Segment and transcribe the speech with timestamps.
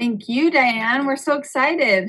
[0.00, 1.04] Thank you, Diane.
[1.04, 2.08] We're so excited.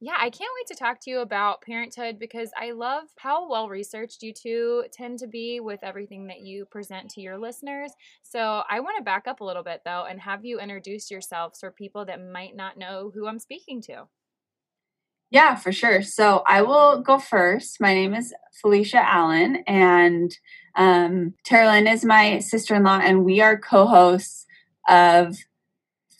[0.00, 3.68] Yeah, I can't wait to talk to you about parenthood because I love how well
[3.68, 7.92] researched you two tend to be with everything that you present to your listeners.
[8.24, 11.60] So I want to back up a little bit though and have you introduce yourselves
[11.60, 14.08] for people that might not know who I'm speaking to.
[15.30, 16.02] Yeah, for sure.
[16.02, 17.80] So I will go first.
[17.80, 20.36] My name is Felicia Allen, and
[20.74, 24.44] um, Terilyn is my sister in law, and we are co hosts
[24.88, 25.36] of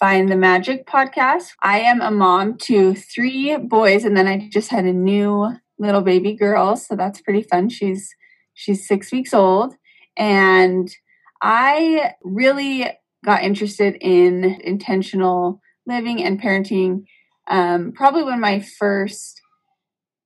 [0.01, 1.51] Find the Magic podcast.
[1.63, 6.03] I am a mom to three boys, and then I just had a new little
[6.03, 7.69] baby girl, so that's pretty fun.
[7.69, 8.15] She's
[8.55, 9.75] she's six weeks old,
[10.17, 10.89] and
[11.43, 12.91] I really
[13.25, 17.05] got interested in intentional living and parenting
[17.49, 19.41] um, probably when my first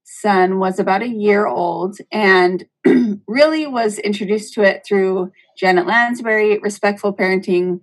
[0.05, 2.67] son was about a year old and
[3.27, 7.81] really was introduced to it through Janet Lansbury, Respectful Parenting,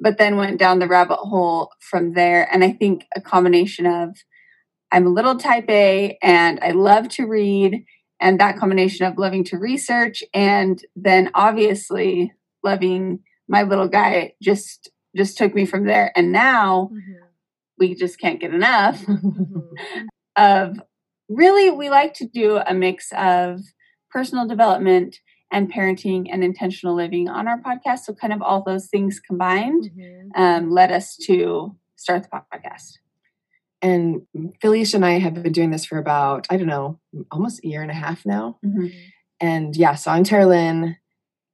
[0.00, 2.48] but then went down the rabbit hole from there.
[2.52, 4.16] And I think a combination of
[4.92, 7.84] I'm a little type A and I love to read,
[8.20, 14.90] and that combination of loving to research and then obviously loving my little guy just
[15.16, 16.12] just took me from there.
[16.14, 17.24] And now mm-hmm.
[17.78, 19.60] we just can't get enough mm-hmm.
[20.36, 20.80] of
[21.28, 23.60] really we like to do a mix of
[24.10, 25.18] personal development
[25.50, 28.00] and parenting and intentional living on our podcast.
[28.00, 30.40] So, kind of all those things combined mm-hmm.
[30.40, 32.98] um, led us to start the podcast.
[33.82, 34.22] And
[34.60, 37.82] Felicia and I have been doing this for about, I don't know, almost a year
[37.82, 38.58] and a half now.
[38.64, 38.86] Mm-hmm.
[39.40, 40.96] And yeah, so I'm Terilyn.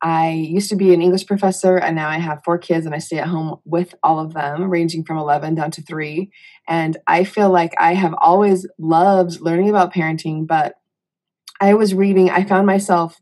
[0.02, 2.98] I used to be an English professor and now I have four kids and I
[2.98, 6.30] stay at home with all of them, ranging from 11 down to three.
[6.68, 10.74] And I feel like I have always loved learning about parenting, but
[11.60, 13.20] I was reading, I found myself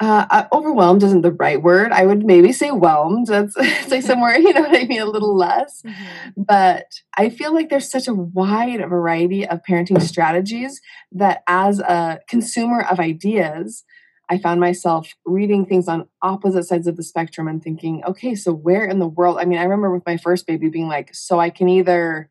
[0.00, 1.90] uh, uh, overwhelmed isn't the right word.
[1.90, 3.26] I would maybe say whelmed.
[3.26, 3.54] That's
[3.88, 5.82] say somewhere, you know what I mean, a little less.
[5.88, 6.42] Mm-hmm.
[6.42, 6.86] But
[7.16, 10.80] I feel like there's such a wide variety of parenting strategies
[11.12, 13.84] that as a consumer of ideas,
[14.28, 18.52] I found myself reading things on opposite sides of the spectrum and thinking, okay, so
[18.52, 19.38] where in the world?
[19.40, 22.30] I mean, I remember with my first baby being like, so I can either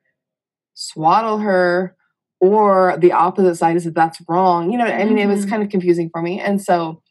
[0.75, 1.95] swaddle her
[2.39, 4.71] or the opposite side is that that's wrong.
[4.71, 5.17] You know, I mean, mm-hmm.
[5.17, 5.49] it was mm-hmm.
[5.49, 6.39] kind of confusing for me.
[6.39, 7.01] And so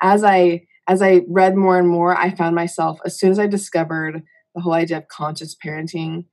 [0.00, 3.46] as I as I read more and more, I found myself as soon as I
[3.46, 4.22] discovered
[4.54, 6.26] the whole idea of conscious parenting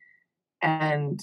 [0.62, 1.20] and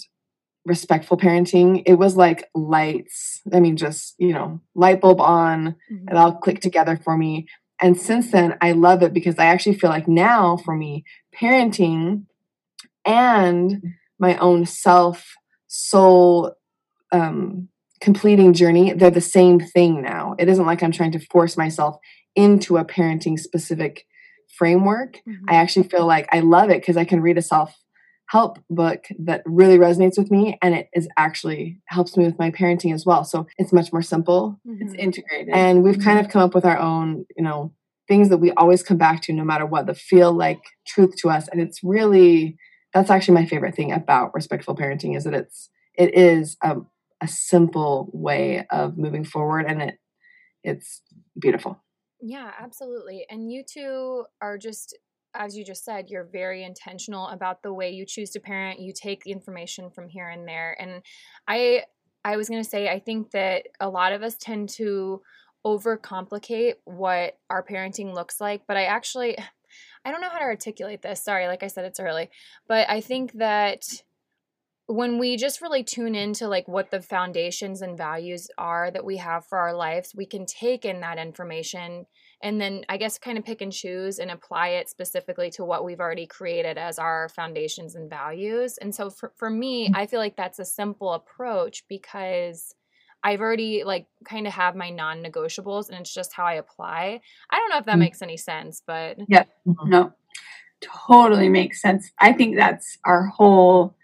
[0.64, 3.40] respectful parenting, it was like lights.
[3.52, 6.08] I mean, just, you know, light bulb on, mm-hmm.
[6.08, 7.48] it all clicked together for me.
[7.80, 11.04] And since then, I love it because I actually feel like now for me,
[11.34, 12.24] parenting
[13.04, 15.34] and my own self,
[15.68, 16.54] soul,
[17.12, 17.68] um,
[18.00, 20.34] completing journey, they're the same thing now.
[20.38, 21.96] It isn't like I'm trying to force myself
[22.38, 24.06] into a parenting specific
[24.56, 25.16] framework.
[25.28, 25.44] Mm-hmm.
[25.48, 27.76] I actually feel like I love it because I can read a self
[28.26, 32.50] help book that really resonates with me and it is actually helps me with my
[32.50, 33.24] parenting as well.
[33.24, 34.60] So it's much more simple.
[34.66, 34.82] Mm-hmm.
[34.82, 35.48] It's integrated.
[35.54, 36.26] And we've kind mm-hmm.
[36.26, 37.72] of come up with our own, you know,
[38.06, 41.30] things that we always come back to no matter what that feel like truth to
[41.30, 41.48] us.
[41.48, 42.56] And it's really
[42.94, 46.76] that's actually my favorite thing about respectful parenting is that it's it is a,
[47.20, 49.98] a simple way of moving forward and it
[50.62, 51.02] it's
[51.38, 51.80] beautiful.
[52.20, 53.26] Yeah, absolutely.
[53.30, 54.96] And you two are just
[55.34, 58.80] as you just said, you're very intentional about the way you choose to parent.
[58.80, 60.76] You take the information from here and there.
[60.80, 61.02] And
[61.46, 61.84] I
[62.24, 65.22] I was going to say I think that a lot of us tend to
[65.66, 69.36] overcomplicate what our parenting looks like, but I actually
[70.04, 71.22] I don't know how to articulate this.
[71.22, 72.30] Sorry, like I said it's early.
[72.66, 73.84] But I think that
[74.88, 79.18] when we just really tune into like what the foundations and values are that we
[79.18, 82.06] have for our lives we can take in that information
[82.42, 85.84] and then i guess kind of pick and choose and apply it specifically to what
[85.84, 88.78] we've already created as our foundations and values.
[88.78, 89.96] And so for, for me mm.
[89.96, 92.74] i feel like that's a simple approach because
[93.22, 97.20] i've already like kind of have my non-negotiables and it's just how i apply.
[97.50, 98.00] I don't know if that mm-hmm.
[98.00, 99.44] makes any sense but yeah
[99.84, 100.14] no.
[100.80, 102.12] Totally makes sense.
[102.20, 103.96] I think that's our whole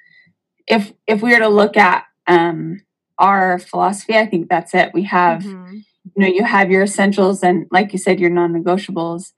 [0.66, 2.80] if if we were to look at um,
[3.18, 4.92] our philosophy, I think that's it.
[4.94, 5.74] We have, mm-hmm.
[5.74, 9.32] you know, you have your essentials and, like you said, your non-negotiables,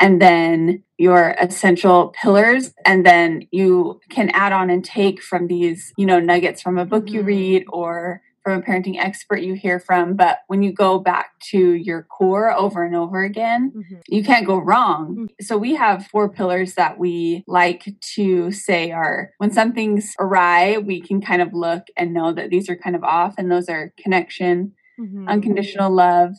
[0.00, 5.92] and then your essential pillars and then you can add on and take from these
[5.96, 7.14] you know nuggets from a book mm-hmm.
[7.14, 11.32] you read or from a parenting expert you hear from but when you go back
[11.40, 13.96] to your core over and over again mm-hmm.
[14.06, 15.24] you can't go wrong mm-hmm.
[15.40, 21.00] so we have four pillars that we like to say are when something's awry we
[21.00, 23.92] can kind of look and know that these are kind of off and those are
[23.98, 25.26] connection mm-hmm.
[25.26, 26.34] unconditional love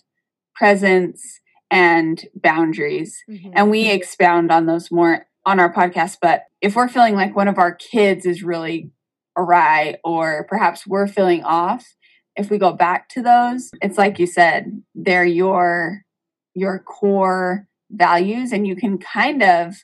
[0.56, 1.42] presence
[1.72, 3.24] and boundaries.
[3.30, 3.52] Mm-hmm.
[3.54, 6.18] And we expound on those more on our podcast.
[6.22, 8.92] But if we're feeling like one of our kids is really
[9.38, 11.96] awry, or perhaps we're feeling off,
[12.36, 16.02] if we go back to those, it's like you said, they're your
[16.54, 18.52] your core values.
[18.52, 19.76] And you can kind of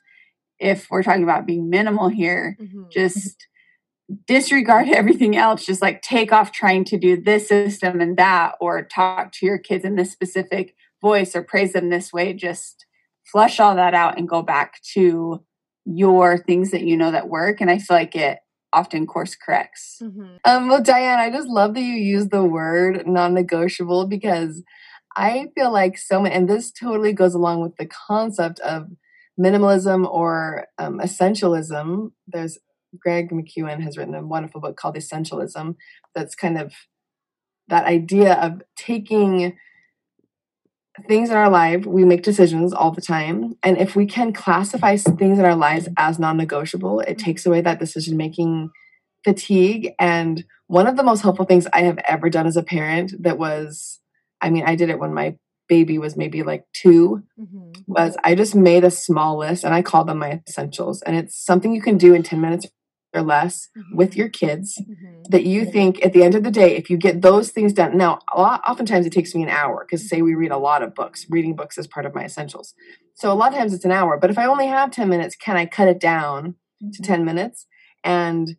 [0.60, 2.84] if we're talking about being minimal here mm-hmm.
[2.92, 3.48] just
[4.28, 5.66] disregard everything else.
[5.66, 9.58] Just like take off trying to do this system and that or talk to your
[9.58, 12.34] kids in this specific voice or praise them this way.
[12.34, 12.86] Just
[13.24, 15.44] flush all that out and go back to
[15.86, 17.60] your things that you know that work.
[17.62, 18.40] And i feel like it
[18.74, 20.36] often course corrects mm-hmm.
[20.46, 24.64] um well diane i just love that you use the word non-negotiable because
[25.16, 28.88] i feel like so many and this totally goes along with the concept of
[29.40, 32.58] minimalism or um, essentialism there's
[33.00, 35.76] greg mckeown has written a wonderful book called essentialism
[36.14, 36.74] that's kind of
[37.68, 39.58] that idea of taking
[41.08, 43.56] things in our life, we make decisions all the time.
[43.64, 47.62] And if we can classify things in our lives as non negotiable, it takes away
[47.62, 48.70] that decision making
[49.24, 49.92] fatigue.
[50.00, 53.38] And one of the most helpful things I have ever done as a parent that
[53.38, 54.00] was,
[54.42, 55.36] I mean, I did it when my
[55.70, 57.72] baby was maybe like 2 mm-hmm.
[57.88, 61.02] was I just made a small list and I call them my essentials.
[61.04, 62.68] And it's something you can do in 10 minutes
[63.14, 63.96] or less mm-hmm.
[63.96, 65.24] with your kids mm-hmm.
[65.30, 67.98] that you think at the end of the day if you get those things done
[67.98, 70.84] now a lot oftentimes it takes me an hour because say we read a lot
[70.84, 72.74] of books reading books is part of my essentials
[73.14, 75.36] so a lot of times it's an hour but if i only have 10 minutes
[75.36, 76.92] can i cut it down mm-hmm.
[76.92, 77.66] to 10 minutes
[78.04, 78.56] and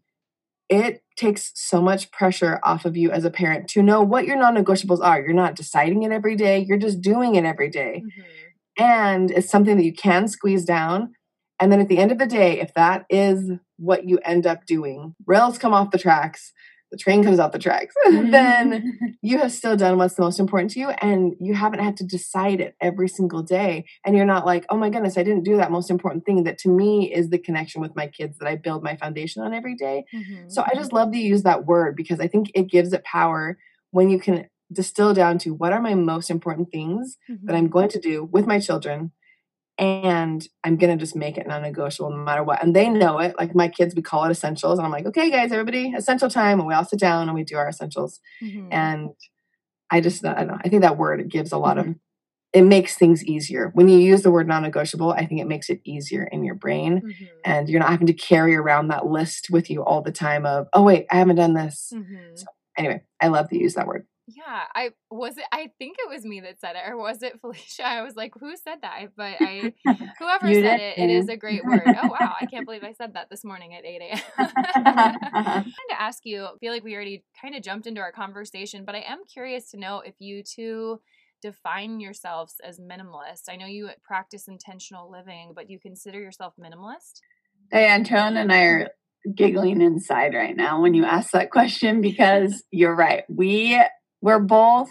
[0.69, 4.37] it takes so much pressure off of you as a parent to know what your
[4.37, 8.03] non-negotiables are you're not deciding it every day you're just doing it every day.
[8.05, 8.85] Mm-hmm.
[8.85, 11.15] and it's something that you can squeeze down
[11.63, 13.53] and then at the end of the day, if that is
[13.83, 16.53] what you end up doing, rails come off the tracks,
[16.93, 20.71] the train comes off the tracks, then you have still done what's the most important
[20.73, 23.87] to you and you haven't had to decide it every single day.
[24.05, 26.59] And you're not like, oh my goodness, I didn't do that most important thing that
[26.59, 29.75] to me is the connection with my kids that I build my foundation on every
[29.75, 30.05] day.
[30.15, 30.49] Mm-hmm.
[30.51, 33.59] So I just love to use that word because I think it gives it power
[33.91, 37.47] when you can distill down to what are my most important things mm-hmm.
[37.47, 39.13] that I'm going to do with my children
[39.79, 42.63] and I'm gonna just make it non-negotiable no matter what.
[42.63, 43.35] And they know it.
[43.39, 46.59] Like my kids, we call it essentials, and I'm like, okay, guys, everybody, essential time,
[46.59, 48.21] and we all sit down and we do our essentials.
[48.43, 48.69] Mm-hmm.
[48.71, 49.11] And
[49.91, 50.59] I just, I don't know.
[50.63, 51.91] I think that word gives a lot mm-hmm.
[51.91, 51.97] of.
[52.53, 55.13] It makes things easier when you use the word non-negotiable.
[55.13, 57.25] I think it makes it easier in your brain, mm-hmm.
[57.45, 60.45] and you're not having to carry around that list with you all the time.
[60.45, 61.93] Of oh wait, I haven't done this.
[61.95, 62.35] Mm-hmm.
[62.35, 62.45] So
[62.77, 64.07] anyway, I love to use that word.
[64.37, 65.45] Yeah, I was it.
[65.53, 67.87] I think it was me that said it, or was it Felicia?
[67.87, 69.73] I was like, "Who said that?" But I,
[70.19, 71.95] whoever said it, it is a great word.
[71.99, 74.21] Oh wow, I can't believe I said that this morning at eight a.m.
[74.39, 76.45] I wanted to ask you.
[76.45, 79.71] I feel like we already kind of jumped into our conversation, but I am curious
[79.71, 81.01] to know if you two
[81.43, 83.51] define yourselves as minimalist.
[83.51, 87.21] I know you practice intentional living, but you consider yourself minimalist.
[87.71, 88.89] Hey, Anton and I are
[89.35, 93.25] giggling inside right now when you ask that question because you're right.
[93.29, 93.81] We
[94.23, 94.91] we're both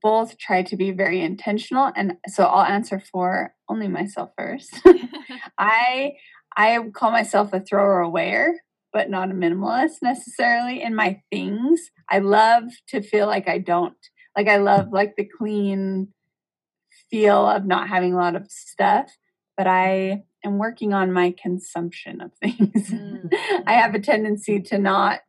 [0.00, 4.80] both try to be very intentional and so I'll answer for only myself first.
[5.58, 6.12] I
[6.56, 8.52] I call myself a thrower awayer,
[8.92, 11.90] but not a minimalist necessarily in my things.
[12.08, 13.96] I love to feel like I don't
[14.36, 16.08] like I love like the clean
[17.10, 19.10] feel of not having a lot of stuff,
[19.56, 22.90] but I am working on my consumption of things.
[22.90, 23.32] Mm.
[23.66, 25.20] I have a tendency to not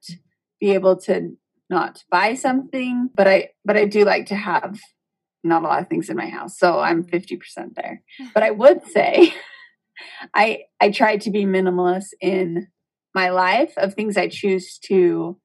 [0.60, 1.36] be able to
[1.74, 4.80] not to buy something, but I but I do like to have
[5.44, 6.58] not a lot of things in my house.
[6.58, 7.68] So I'm 50% mm-hmm.
[7.76, 8.02] there.
[8.34, 9.34] But I would say
[10.34, 12.68] I I try to be minimalist in
[13.14, 15.38] my life of things I choose to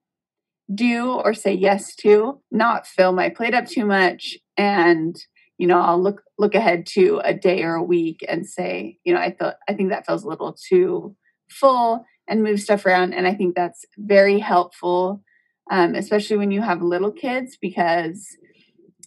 [0.73, 5.17] do or say yes to, not fill my plate up too much and
[5.59, 9.13] you know, I'll look look ahead to a day or a week and say, you
[9.13, 11.17] know, I thought I think that feels a little too
[11.51, 15.23] full and move stuff around and I think that's very helpful
[15.71, 18.27] um, especially when you have little kids, because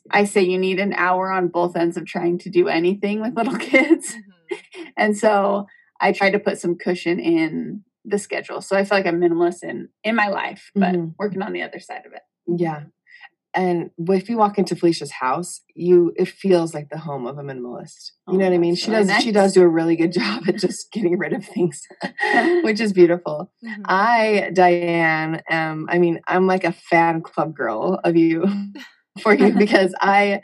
[0.09, 3.35] I say you need an hour on both ends of trying to do anything with
[3.35, 4.15] little kids.
[4.15, 4.83] Mm-hmm.
[4.97, 5.67] and so
[5.99, 8.61] I try to put some cushion in the schedule.
[8.61, 11.09] So I feel like I'm minimalist in in my life, but mm-hmm.
[11.17, 12.21] working on the other side of it.
[12.47, 12.83] Yeah.
[13.53, 17.43] And if you walk into Felicia's house, you it feels like the home of a
[17.43, 18.11] minimalist.
[18.27, 18.75] You oh, know what I mean?
[18.75, 19.23] She does nice.
[19.23, 21.81] she does do a really good job at just getting rid of things,
[22.63, 23.51] which is beautiful.
[23.65, 23.81] Mm-hmm.
[23.85, 28.45] I Diane am I mean, I'm like a fan club girl of you
[29.21, 30.41] for you because I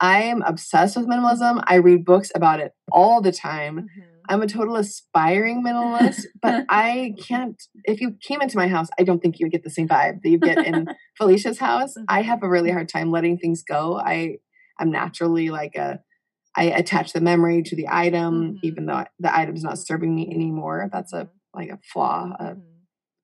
[0.00, 1.62] I am obsessed with minimalism.
[1.66, 3.78] I read books about it all the time.
[3.78, 4.17] Mm-hmm.
[4.28, 7.60] I'm a total aspiring minimalist, but I can't.
[7.84, 10.22] If you came into my house, I don't think you would get the same vibe
[10.22, 11.94] that you get in Felicia's house.
[12.08, 12.28] I mm-hmm.
[12.28, 13.98] have a really hard time letting things go.
[13.98, 14.38] I
[14.80, 16.00] am naturally like a.
[16.56, 18.56] I attach the memory to the item, mm-hmm.
[18.62, 20.88] even though the item's not serving me anymore.
[20.92, 21.58] That's a mm-hmm.
[21.58, 22.56] like a flaw, a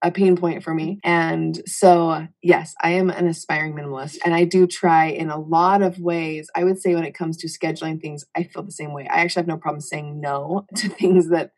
[0.05, 1.01] a pain point for me.
[1.03, 5.81] And so, yes, I am an aspiring minimalist and I do try in a lot
[5.81, 6.51] of ways.
[6.55, 9.09] I would say when it comes to scheduling things, I feel the same way.
[9.09, 11.53] I actually have no problem saying no to things that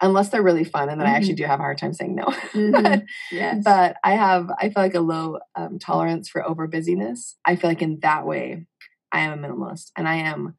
[0.00, 1.14] unless they're really fun and then mm-hmm.
[1.14, 1.44] I actually mm-hmm.
[1.44, 2.24] do have a hard time saying no.
[2.58, 2.82] Mm-hmm.
[2.82, 3.62] but, yes.
[3.62, 7.36] but I have I feel like a low um, tolerance for over busyness.
[7.44, 8.66] I feel like in that way
[9.12, 10.54] I am a minimalist and I am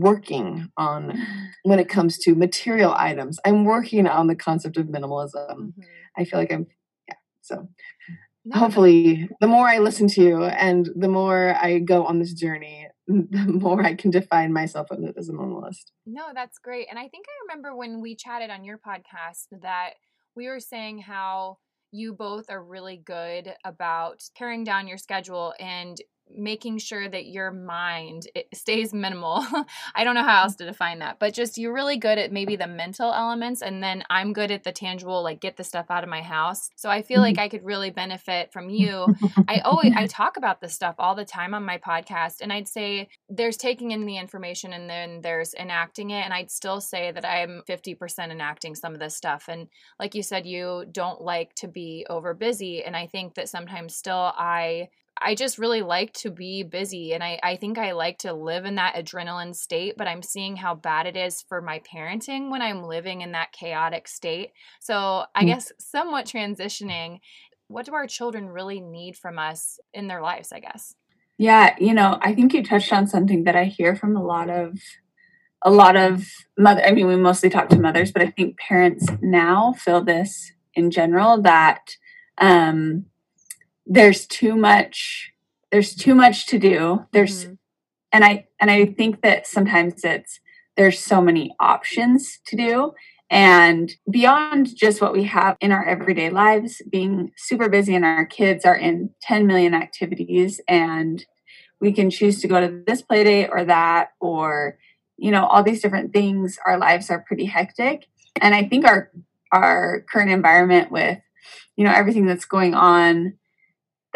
[0.00, 1.18] working on
[1.62, 3.38] when it comes to material items.
[3.44, 5.50] I'm working on the concept of minimalism.
[5.50, 5.82] Mm-hmm.
[6.16, 6.66] I feel like I'm,
[7.08, 7.14] yeah.
[7.42, 7.68] So
[8.44, 9.36] no, hopefully, no.
[9.40, 13.46] the more I listen to you and the more I go on this journey, the
[13.46, 15.90] more I can define myself as a minimalist.
[16.06, 16.86] No, that's great.
[16.88, 19.94] And I think I remember when we chatted on your podcast that
[20.36, 21.58] we were saying how
[21.92, 25.96] you both are really good about paring down your schedule and
[26.34, 29.44] making sure that your mind stays minimal.
[29.94, 32.56] I don't know how else to define that, but just you're really good at maybe
[32.56, 36.04] the mental elements and then I'm good at the tangible like get the stuff out
[36.04, 36.70] of my house.
[36.76, 37.42] So I feel like mm-hmm.
[37.42, 39.14] I could really benefit from you.
[39.48, 42.68] I always I talk about this stuff all the time on my podcast and I'd
[42.68, 47.12] say there's taking in the information and then there's enacting it and I'd still say
[47.12, 49.68] that I'm 50% enacting some of this stuff and
[49.98, 53.94] like you said you don't like to be over busy and I think that sometimes
[53.94, 54.88] still I
[55.20, 58.64] I just really like to be busy and I, I think I like to live
[58.64, 62.60] in that adrenaline state, but I'm seeing how bad it is for my parenting when
[62.60, 64.50] I'm living in that chaotic state.
[64.80, 65.46] So I mm.
[65.46, 67.20] guess somewhat transitioning,
[67.68, 70.94] what do our children really need from us in their lives, I guess?
[71.38, 74.50] Yeah, you know, I think you touched on something that I hear from a lot
[74.50, 74.78] of
[75.62, 79.06] a lot of mother I mean we mostly talk to mothers, but I think parents
[79.20, 81.96] now feel this in general that
[82.38, 83.06] um
[83.86, 85.32] there's too much
[85.70, 87.06] there's too much to do.
[87.12, 87.54] There's mm-hmm.
[88.12, 90.40] and i and i think that sometimes it's
[90.76, 92.92] there's so many options to do.
[93.28, 98.24] And beyond just what we have in our everyday lives being super busy and our
[98.24, 101.24] kids are in 10 million activities and
[101.80, 104.78] we can choose to go to this play date or that or
[105.16, 108.06] you know all these different things our lives are pretty hectic.
[108.40, 109.10] And i think our
[109.52, 111.18] our current environment with
[111.76, 113.34] you know everything that's going on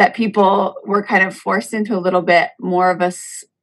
[0.00, 3.12] that people were kind of forced into a little bit more of a,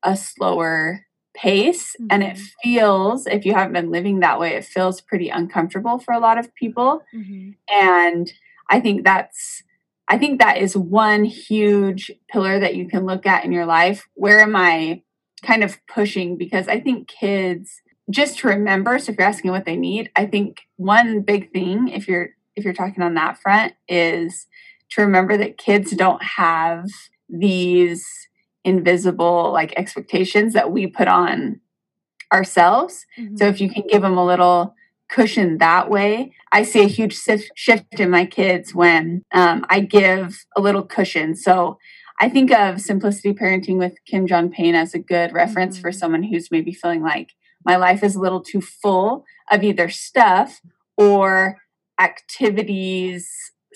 [0.03, 1.03] a slower
[1.33, 2.07] pace mm-hmm.
[2.11, 2.43] and it mm-hmm.
[2.63, 6.37] feels if you haven't been living that way it feels pretty uncomfortable for a lot
[6.37, 7.49] of people mm-hmm.
[7.69, 8.33] and
[8.69, 9.63] i think that's
[10.07, 14.07] i think that is one huge pillar that you can look at in your life
[14.13, 15.01] where am i
[15.41, 19.65] kind of pushing because i think kids just to remember so if you're asking what
[19.65, 23.73] they need i think one big thing if you're if you're talking on that front
[23.87, 24.45] is
[24.91, 26.85] to remember that kids don't have
[27.29, 28.05] these
[28.63, 31.59] invisible like expectations that we put on
[32.33, 33.05] ourselves.
[33.17, 33.37] Mm-hmm.
[33.37, 34.75] So if you can give them a little
[35.09, 37.17] cushion that way, I see a huge
[37.55, 41.35] shift in my kids when um, I give a little cushion.
[41.35, 41.77] So
[42.19, 45.81] I think of simplicity parenting with Kim John Payne as a good reference mm-hmm.
[45.81, 47.31] for someone who's maybe feeling like
[47.65, 50.61] my life is a little too full of either stuff
[50.97, 51.57] or
[51.99, 53.29] activities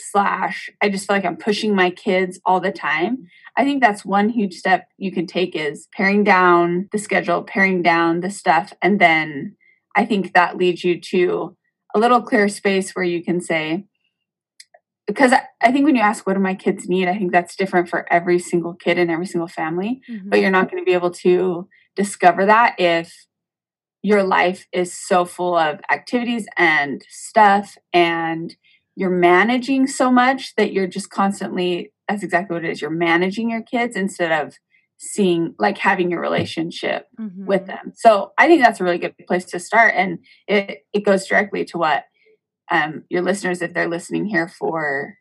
[0.10, 3.28] slash I just feel like I'm pushing my kids all the time.
[3.58, 7.82] I think that's one huge step you can take is paring down the schedule, paring
[7.82, 9.56] down the stuff, and then
[9.96, 11.58] I think that leads you to
[11.94, 13.86] a little clear space where you can say,
[15.08, 17.90] because I, think when you ask what do my kids need, I think that's different
[17.90, 20.02] for every single kid and every single family.
[20.10, 20.30] Mm-hmm.
[20.30, 23.26] But you're not going to be able to discover that if
[24.04, 28.56] your life is so full of activities and stuff and
[28.96, 33.50] you're managing so much that you're just constantly that's exactly what it is you're managing
[33.50, 34.56] your kids instead of
[34.98, 37.46] seeing like having your relationship mm-hmm.
[37.46, 41.06] with them so i think that's a really good place to start and it it
[41.06, 42.04] goes directly to what
[42.70, 45.16] um, your listeners if they're listening here for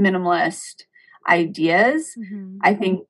[0.00, 0.84] minimalist
[1.28, 2.58] ideas mm-hmm.
[2.62, 3.06] i think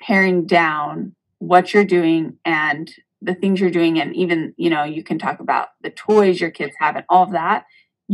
[0.00, 5.02] paring down what you're doing and the things you're doing and even you know you
[5.02, 7.64] can talk about the toys your kids have and all of that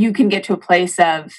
[0.01, 1.33] you can get to a place of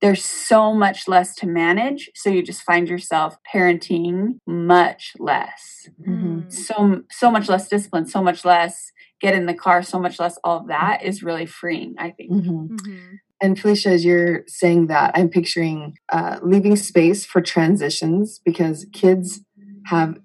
[0.00, 2.10] there's so much less to manage.
[2.14, 5.88] So you just find yourself parenting much less.
[6.08, 6.50] Mm.
[6.50, 10.38] So so much less discipline, so much less get in the car, so much less
[10.42, 12.30] all of that is really freeing, I think.
[12.32, 12.68] Mhm.
[12.70, 13.18] Mhm.
[13.42, 19.40] And Felicia, as you're saying that, I'm picturing uh, leaving space for transitions because kids
[19.86, 20.18] have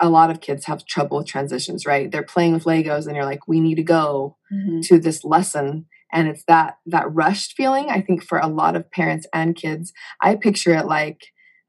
[0.00, 2.10] a lot of kids have trouble with transitions, right?
[2.10, 4.36] They're playing with Legos and you're like, we need to go
[4.82, 5.86] to this lesson.
[6.14, 9.92] And it's that that rushed feeling, I think, for a lot of parents and kids.
[10.22, 11.20] I picture it like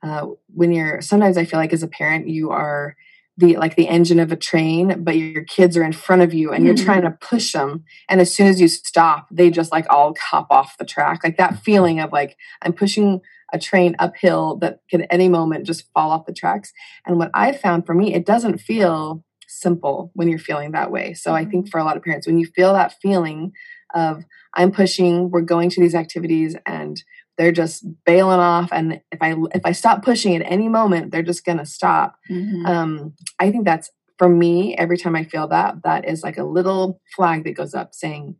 [0.03, 2.95] uh, when you're sometimes I feel like as a parent, you are
[3.37, 6.53] the like the engine of a train, but your kids are in front of you
[6.53, 6.85] and you're Mhm.
[6.85, 7.83] trying to push them.
[8.07, 11.21] And as soon as you stop, they just like all hop off the track.
[11.23, 13.19] Like that feeling of like I'm pushing
[13.51, 16.71] a train uphill that could at any moment just fall off the tracks.
[17.05, 21.13] And what I found for me, it doesn't feel simple when you're feeling that way.
[21.13, 23.51] So I think for a lot of parents, when you feel that feeling
[23.95, 24.23] of
[24.53, 27.01] I'm pushing, we're going to these activities and
[27.37, 31.23] they're just bailing off and if I if I stop pushing at any moment, they're
[31.23, 32.15] just going to stop.
[32.29, 32.65] Mhm.
[32.67, 36.43] Um I think that's for me every time I feel that that is like a
[36.43, 38.35] little flag that goes up saying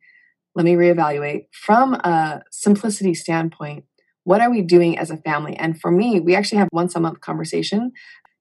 [0.55, 3.83] let me reevaluate from a simplicity standpoint
[4.24, 7.00] what are we doing as a family and for me we actually have once a
[7.00, 7.91] month conversation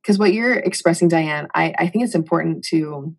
[0.01, 3.15] because what you're expressing diane I, I think it's important to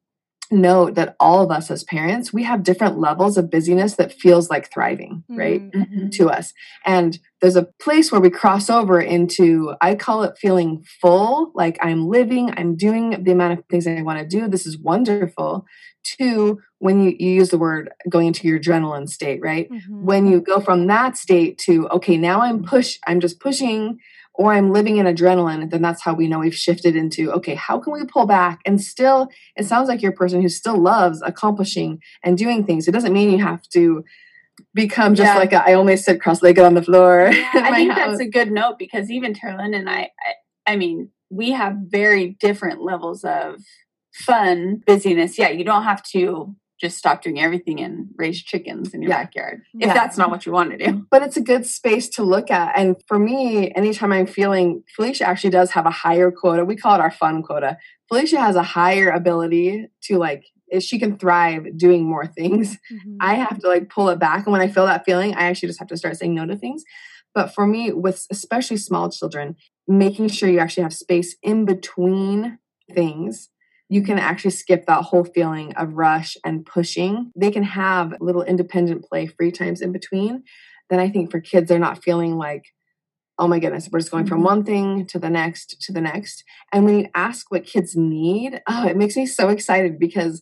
[0.51, 4.49] note that all of us as parents we have different levels of busyness that feels
[4.49, 6.11] like thriving right Mhm.
[6.13, 6.53] to us.
[6.85, 11.77] And there's a place where we cross over into, I call it feeling full, like
[11.81, 14.47] I'm living, I'm doing the amount of things I want to do.
[14.47, 15.65] This is wonderful.
[16.19, 19.67] To when you, you use the word going into your adrenaline state, right?
[19.71, 20.01] Mhm.
[20.03, 23.97] When you go from that state to, okay, now I'm push, I'm just pushing
[24.37, 27.79] or I'm living in adrenaline, then that's how we know we've shifted into, okay, how
[27.79, 31.21] can we pull back and still, it sounds like you're a person who still loves
[31.21, 32.87] accomplishing and doing things.
[32.87, 34.03] It doesn't mean you have to
[34.73, 35.37] become just Yeah.
[35.37, 37.29] like a, I only sit cross-legged on the floor.
[37.31, 38.09] Yeah, I think house.
[38.11, 40.11] that's a good note because even Terilyn and I,
[40.65, 43.61] I, I mean, we have very different levels of
[44.13, 45.37] fun, busyness.
[45.37, 49.23] Yeah, you don't have to just stop doing everything and raise chickens in your Yeah.
[49.23, 49.93] backyard if Yeah.
[49.93, 51.05] that's not what you want to do.
[51.11, 52.77] but it's a good space to look at.
[52.77, 56.65] And for me, anytime I'm feeling, Felicia actually does have a higher quota.
[56.65, 57.77] We call it our fun quota.
[58.09, 62.77] Felicia has a higher ability to like, if she can thrive doing more things.
[62.91, 63.17] Mhm.
[63.21, 64.45] I have to like pull it back.
[64.45, 66.57] And when I feel that feeling, I actually just have to start saying no to
[66.57, 66.83] things.
[67.33, 69.55] But for me, with especially small children,
[69.87, 72.57] making sure you actually have space in between
[72.93, 73.49] things,
[73.89, 77.31] you can actually skip that whole feeling of rush and pushing.
[77.35, 80.43] They can have little independent play free times in between.
[80.89, 82.63] Then I think for kids, they're not feeling like,
[83.37, 84.45] oh my goodness, we're just going from Mhm.
[84.45, 86.43] one thing to the next to the next.
[86.71, 90.41] And when you ask what kids need, oh, it makes me so excited because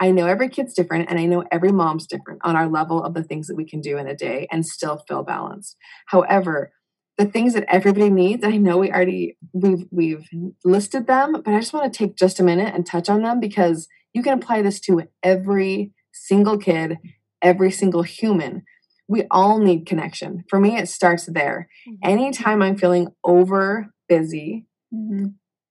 [0.00, 3.12] I know every kid's different and I know every mom's different on our level of
[3.12, 5.76] the things that we can do in a day and still feel balanced.
[6.06, 6.72] However,
[7.20, 10.26] the things that everybody needs, I know we already we've we've
[10.64, 13.40] listed them, but I just want to take just a minute and touch on them
[13.40, 16.96] because you can apply this to every single kid,
[17.42, 18.62] every single human.
[19.06, 20.44] We all need connection.
[20.48, 21.68] For me, it starts there.
[21.86, 21.98] Mhm.
[22.02, 24.66] Anytime I'm feeling over busy,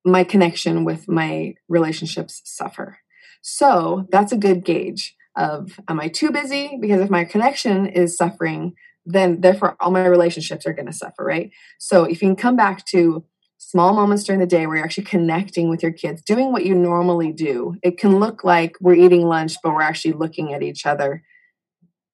[0.05, 2.99] my connection with my relationships suffer.
[3.41, 6.77] So that's a good gauge of am I too busy?
[6.79, 8.73] Because if my connection is suffering,
[9.11, 11.51] then therefore all my relationships are going to suffer, right?
[11.79, 13.25] So if you can come back to
[13.57, 16.75] small moments during the day where you're actually connecting with your kids, doing what you
[16.75, 20.85] normally do, it can look like we're eating lunch, but we're actually looking at each
[20.85, 21.23] other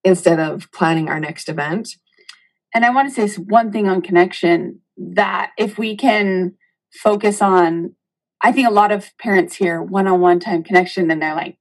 [0.03, 1.89] instead of planning our next event.
[2.73, 6.55] And I want to say one thing on connection that if we can
[6.93, 7.95] focus on,
[8.41, 11.58] I think a lot of parents hear one on one time connection and they're like,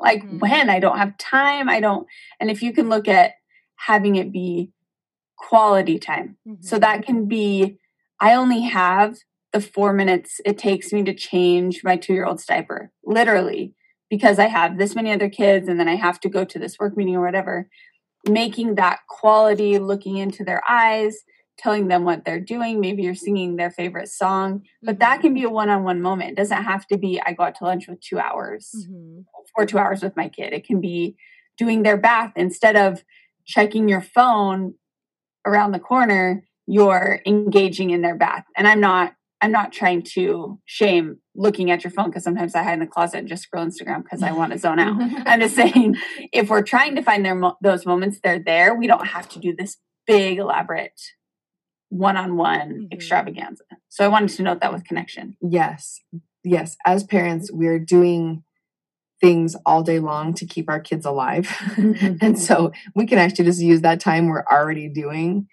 [0.00, 0.40] like Mhm.
[0.40, 2.06] when I don't have time, I don't.
[2.40, 3.32] And if you can look at
[3.76, 4.70] having it be
[5.36, 6.80] quality time, so Mhm.
[6.80, 7.78] that can be,
[8.20, 9.16] I only have
[9.52, 13.74] the four minutes it takes me to change my two year old's diaper, literally,
[14.10, 16.78] because I have this many other kids and then I have to go to this
[16.78, 17.68] work meeting or whatever.
[18.28, 21.16] Making that quality, looking into their eyes,
[21.58, 22.80] telling them what they're doing.
[22.80, 26.30] Maybe you're singing their favorite song, but that can be a one on one moment.
[26.32, 29.24] It doesn't have to be, I go out to lunch with two hours Mhm.
[29.56, 30.52] or two hours with my kid.
[30.52, 31.16] It can be
[31.58, 33.04] doing their bath instead of
[33.46, 34.74] checking your phone
[35.46, 38.44] around the corner, you're engaging in their bath.
[38.56, 42.62] And I'm not I'm not trying to shame looking at your phone because sometimes I
[42.62, 44.96] hide in the closet and just scroll Instagram because I want to zone out.
[45.26, 45.96] I'm just saying
[46.32, 48.74] if we're trying to find their mo- those moments, they're there.
[48.74, 49.76] We don't have to do this
[50.06, 50.98] big elaborate
[51.90, 52.92] one-on-one Mhm.
[52.92, 53.64] extravaganza.
[53.88, 55.36] So I wanted to note that with connection.
[55.42, 56.00] Yes.
[56.42, 56.76] Yes.
[56.84, 58.44] As parents, we're doing
[59.24, 61.48] things all day long to keep our kids alive.
[62.20, 65.48] and so we can actually just use that time we're already doing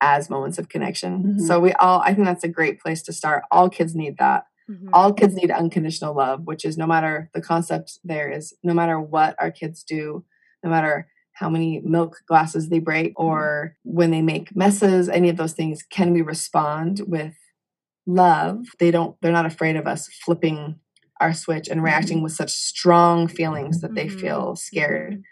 [0.00, 1.22] as moments of connection.
[1.22, 1.46] Mm-hmm.
[1.46, 3.44] So we all I think that's a great place to start.
[3.50, 4.46] All kids need that.
[4.70, 4.88] Mm-hmm.
[4.92, 9.00] All kids need unconditional love, which is no matter the concept there is no matter
[9.00, 10.24] what our kids do,
[10.62, 13.26] no matter how many milk glasses they break mm-hmm.
[13.26, 17.34] or when they make messes, any of those things, can we respond with
[18.06, 18.66] love?
[18.78, 20.80] They don't they're not afraid of us flipping
[21.20, 24.54] our switch and reacting with such strong feelings that they feel mm-hmm.
[24.54, 25.22] scared.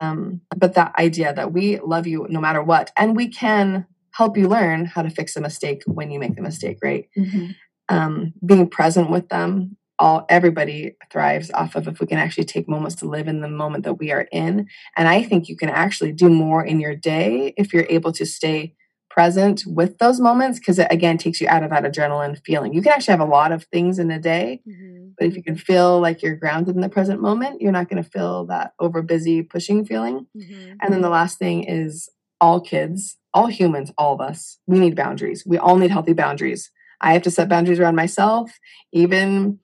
[0.00, 4.36] Um, but that idea that we love you no matter what, and we can help
[4.36, 7.08] you learn how to fix a mistake when you make the mistake, right?
[7.16, 7.50] Mm-hmm.
[7.88, 12.68] Um, being present with them, all everybody thrives off of if we can actually take
[12.68, 14.68] moments to live in the moment that we are in.
[14.96, 18.26] And I think you can actually do more in your day if you're able to
[18.26, 18.74] stay
[19.10, 22.72] present with those moments because it again takes you out of that adrenaline feeling.
[22.72, 25.08] You can actually have a lot of things in a day, mm-hmm.
[25.18, 28.02] but if you can feel like you're grounded in the present moment, you're not going
[28.02, 30.26] to feel that over busy pushing feeling.
[30.36, 30.74] Mm-hmm.
[30.80, 32.08] And then the last thing is
[32.40, 35.44] all kids, all humans, all of us, we need boundaries.
[35.46, 36.70] We all need healthy boundaries.
[37.00, 38.58] I have to set boundaries around myself,
[38.92, 39.60] even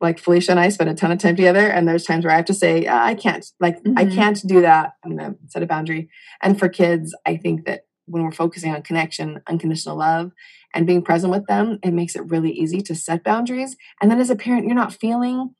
[0.00, 2.36] like Felicia and I spend a ton of time together, and there's times where I
[2.36, 3.98] have to say, uh, I can't, like, mm-hmm.
[3.98, 4.92] I can't do that.
[5.04, 6.08] I'm going to set a boundary.
[6.40, 10.32] And for kids, I think that when we're focusing on connection, unconditional love,
[10.74, 13.76] and being present with them, it makes it really easy to set boundaries.
[14.00, 15.54] And then as a parent, you're not feeling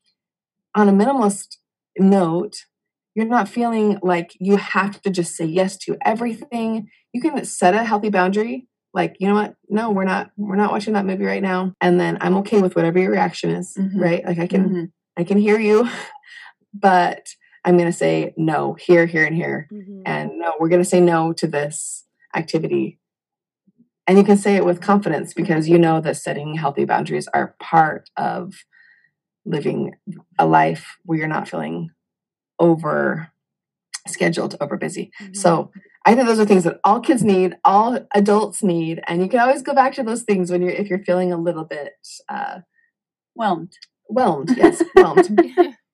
[0.75, 1.57] on a minimalist
[1.99, 2.65] note,
[3.15, 6.89] you're not feeling like you have to just say yes to everything.
[7.13, 8.69] You can set a healthy boundary.
[8.95, 9.55] Like, you know what?
[9.69, 11.75] No, we're not we're not watching that movie right now.
[11.81, 13.99] And then I'm okay with whatever your reaction is, mm-hmm.
[13.99, 14.25] right?
[14.25, 14.85] Like I can mm-hmm.
[15.17, 15.89] I can hear you,
[16.75, 17.29] but
[17.65, 19.69] I'm going to say no here, here, and here.
[19.73, 20.03] Mm-hmm.
[20.07, 22.99] And no, we're going to say no to this activity.
[24.07, 27.55] And you can say it with confidence because you know that setting healthy boundaries are
[27.61, 28.55] part of
[29.45, 29.95] living
[30.39, 31.91] a life where you're not feeling
[32.59, 33.31] over
[34.07, 35.11] scheduled, over busy.
[35.21, 35.35] Mm-hmm.
[35.35, 35.71] So
[36.07, 39.41] I think those are things that all kids need, all adults need, and you can
[39.41, 41.93] always go back to those things when you're if you're feeling a little bit
[42.29, 42.61] uh,
[43.35, 43.73] whelmed.
[44.09, 45.39] Whelmed, yes, whelmed.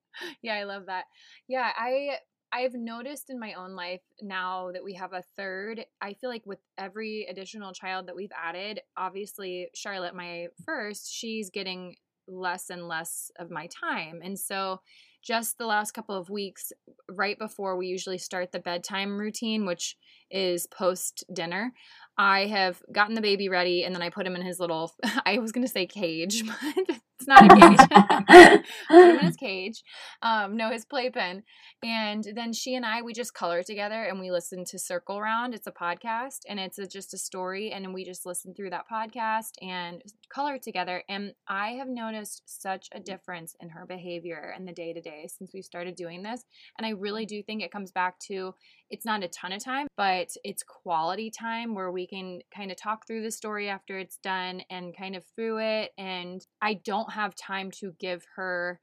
[0.42, 1.05] yeah, I love that.
[1.49, 2.18] Yeah, I
[2.55, 6.47] I've noticed in my own life now that we have a third, I feel like
[6.47, 11.97] with every additional child that we've added, obviously Charlotte, my first, she's getting
[12.29, 14.21] less and less of my time.
[14.23, 14.81] And so
[15.21, 16.73] just the last couple of weeks,
[17.09, 19.97] right before we usually start the bedtime routine, which
[20.35, 21.73] is post dinner,
[22.16, 24.92] I have gotten the baby ready and then I put him in his little,
[25.27, 26.44] I was going to say cage,
[26.87, 28.62] but it's not a cage.
[28.88, 29.83] put him in his cage.
[30.23, 31.42] Um, no, his playpen.
[31.83, 35.55] And then she and I, we just color together and we listen to Circle Round.
[35.55, 37.73] It's a podcast and it's a, just a story.
[37.73, 41.03] And we just listen through that podcast and color together.
[41.09, 45.29] And I have noticed such a difference in her behavior in the day to day
[45.29, 46.44] since we started doing this.
[46.79, 48.55] And I really do think it comes back to
[48.94, 52.76] it's not a ton of time, but it's quality time where we can kind of
[52.76, 55.90] talk through the story after it's done and kind of through it.
[55.98, 58.78] And I don't have time to give her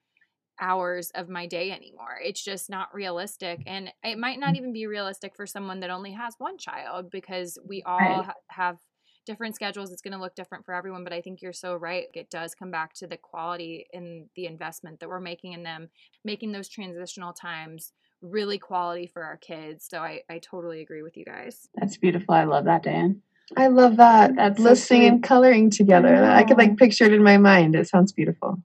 [0.60, 2.20] hours of my day anymore.
[2.22, 3.64] It's just not realistic.
[3.66, 4.58] And it might not mm.
[4.58, 8.26] even be realistic for someone that only has one child because we all right.
[8.26, 8.80] ha- have
[9.26, 9.94] different schedules.
[9.94, 11.06] It's going to look different for everyone.
[11.06, 12.08] But I think you're so right.
[12.14, 15.88] It does come back to the quality and the investment that we're making in them,
[16.26, 19.88] making those transitional times really quality for our kids.
[19.90, 21.70] So I, I totally agree with you guys.
[21.76, 22.34] That's beautiful.
[22.34, 23.22] I love that, Dan.
[23.58, 24.36] I love that.
[24.36, 26.16] That's listening so and coloring together.
[26.16, 27.76] I, I could like picture it in my mind.
[27.76, 28.62] It sounds beautiful.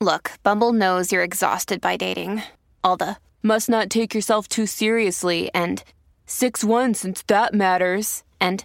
[0.00, 2.42] Look, Bumble knows you're exhausted by dating.
[2.82, 5.82] All the must not take yourself too seriously and
[6.26, 8.24] 6 1 since that matters.
[8.40, 8.64] And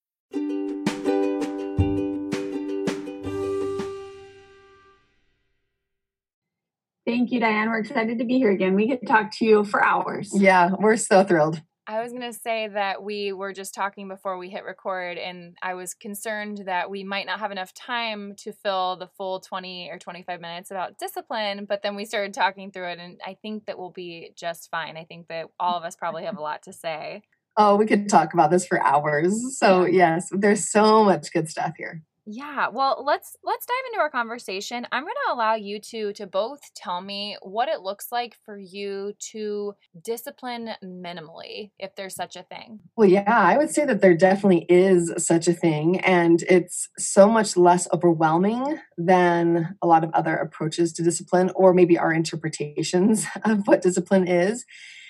[7.05, 7.69] Thank you, Diane.
[7.69, 8.75] We're excited to be here again.
[8.75, 10.31] We could talk to you for hours.
[10.33, 11.61] Yeah, we're so thrilled.
[11.87, 15.57] I was going to say that we were just talking before we hit record, and
[15.63, 19.89] I was concerned that we might not have enough time to fill the full 20
[19.91, 21.65] or 25 minutes about discipline.
[21.65, 24.95] But then we started talking through it, and I think that we'll be just fine.
[24.95, 27.23] I think that all of us probably have a lot to say.
[27.57, 29.57] Oh, we could talk about this for hours.
[29.57, 32.03] So, yes, there's so much good stuff here.
[32.25, 34.85] Yeah, well, let's let's dive into our conversation.
[34.91, 38.59] I'm going to allow you two to both tell me what it looks like for
[38.59, 42.79] you to discipline minimally, if there's such a thing.
[42.95, 47.27] Well, yeah, I would say that there definitely is such a thing, and it's so
[47.27, 53.25] much less overwhelming than a lot of other approaches to discipline, or maybe our interpretations
[53.43, 54.63] of what discipline is.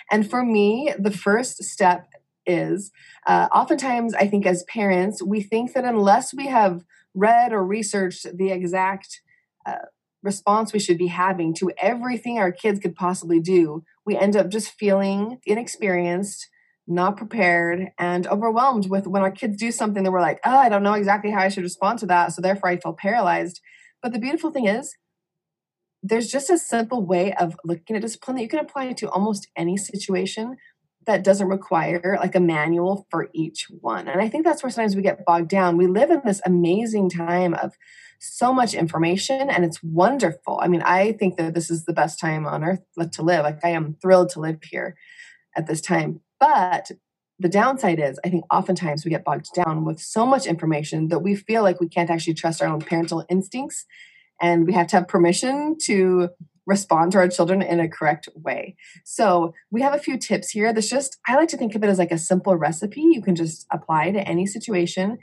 [0.10, 2.08] And for me, the first step
[2.46, 2.92] is
[3.28, 8.26] uh, oftentimes, I think as parents, we think that unless we have read or researched
[8.38, 9.22] the exact
[9.66, 9.76] uh,
[10.24, 14.50] response we should be having to everything our kids could possibly do, we end up
[14.50, 16.48] just feeling inexperienced,
[16.88, 20.70] not prepared, and overwhelmed with when our kids do something that we're like, oh, I
[20.70, 22.34] don't know exactly how I should respond to that.
[22.34, 23.62] So therefore, I feel paralyzed.
[24.02, 24.96] But the beautiful thing is,
[26.04, 29.48] there's just a simple way of looking at discipline that you can apply to almost
[29.56, 30.58] any situation
[31.08, 34.08] that doesn't require like a manual for each one.
[34.08, 35.78] And I think that's where sometimes we get bogged down.
[35.78, 37.76] We live in this amazing time of
[38.20, 40.60] so much information and it's wonderful.
[40.62, 42.82] I mean, I think that this is the best time on earth
[43.14, 43.44] to live.
[43.44, 44.96] Like I am thrilled to live here
[45.58, 46.22] at this time.
[46.40, 46.92] But
[47.40, 51.20] the downside is I think oftentimes we get bogged down with so much information that
[51.20, 53.86] we feel like we can't actually trust our own parental instincts
[54.40, 56.30] and we have to have permission to
[56.66, 58.76] respond to our children in a correct way.
[59.04, 60.74] So, we have a few tips here.
[60.74, 63.36] That's just, I like to think of it as like a simple recipe you can
[63.36, 65.18] just apply to any situation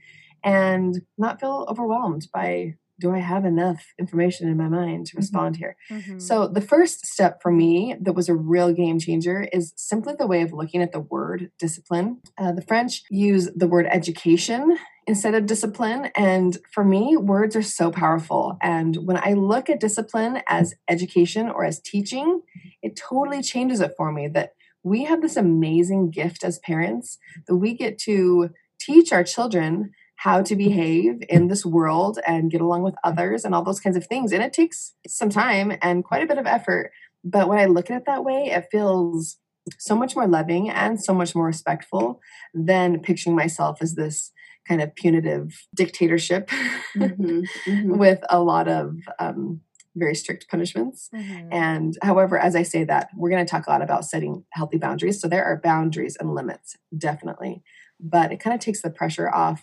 [0.44, 5.18] and not feel overwhelmed by do I have enough information in my mind to mm-hmm.
[5.18, 5.62] respond mm-hmm.
[5.62, 5.76] here?
[5.90, 6.18] Mm-hmm.
[6.18, 10.26] So, the first step for me that was a real game changer is simply the
[10.26, 12.20] way of looking at the word discipline.
[12.36, 16.10] Uh, the French use the word education instead of discipline.
[16.14, 18.58] And for me, words are so powerful.
[18.60, 22.42] And when I look at discipline as education or as teaching,
[22.82, 27.56] it totally changes it for me that we have this amazing gift as parents that
[27.56, 32.82] we get to teach our children how to behave in this world and get along
[32.82, 34.32] with others and all those kinds of things.
[34.32, 36.90] And it takes some time and quite a bit of effort.
[37.22, 39.38] But when I look at it that way, it feels
[39.78, 42.20] so much more loving and so much more respectful
[42.52, 44.32] than picturing myself as this
[44.66, 46.48] kind of punitive dictatorship
[46.96, 47.96] mm-hmm, mm-hmm.
[47.96, 49.60] with a lot of um,
[49.94, 51.10] very strict punishments.
[51.14, 51.52] Mm-hmm.
[51.52, 54.78] And however, as I say that, we're going to talk a lot about setting healthy
[54.78, 55.20] boundaries.
[55.20, 57.62] So there are boundaries and limits, definitely.
[58.00, 59.62] But it kind of takes the pressure off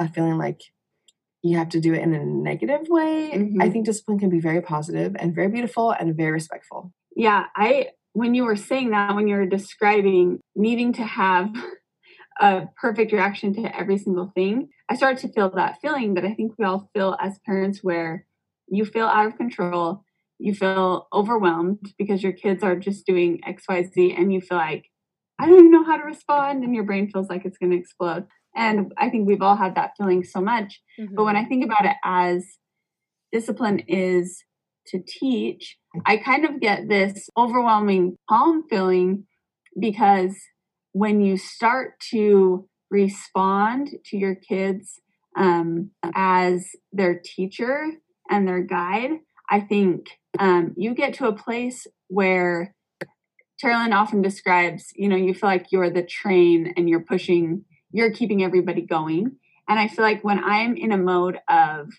[0.00, 0.60] of feeling like
[1.42, 3.30] you have to do it in a negative way.
[3.32, 3.70] I mm-hmm.
[3.70, 6.92] think discipline can be very positive and very beautiful and very respectful.
[7.14, 11.50] Yeah, I when you were saying that, when you were describing needing to have
[12.40, 16.34] a perfect reaction to every single thing, I started to feel that feeling that I
[16.34, 18.26] think we all feel as parents where
[18.68, 20.04] you feel out of control,
[20.38, 24.90] you feel overwhelmed because your kids are just doing XYZ and you feel like,
[25.38, 27.78] I don't even know how to respond, and your brain feels like it's going to
[27.78, 28.26] explode.
[28.58, 30.80] And I think we've all had that feeling so much.
[30.98, 31.14] Mm-hmm.
[31.14, 32.44] But when I think about it as
[33.32, 34.42] discipline is
[34.88, 39.26] to teach, I kind of get this overwhelming calm feeling
[39.78, 40.36] because
[40.92, 45.00] when you start to respond to your kids
[45.36, 47.86] um, as their teacher
[48.28, 49.10] and their guide,
[49.48, 52.74] I think um, you get to a place where
[53.62, 58.12] Terilyn often describes, you know, you feel like you're the train and you're pushing, you're
[58.12, 59.36] keeping everybody going.
[59.68, 61.90] And I feel like when I'm in a mode of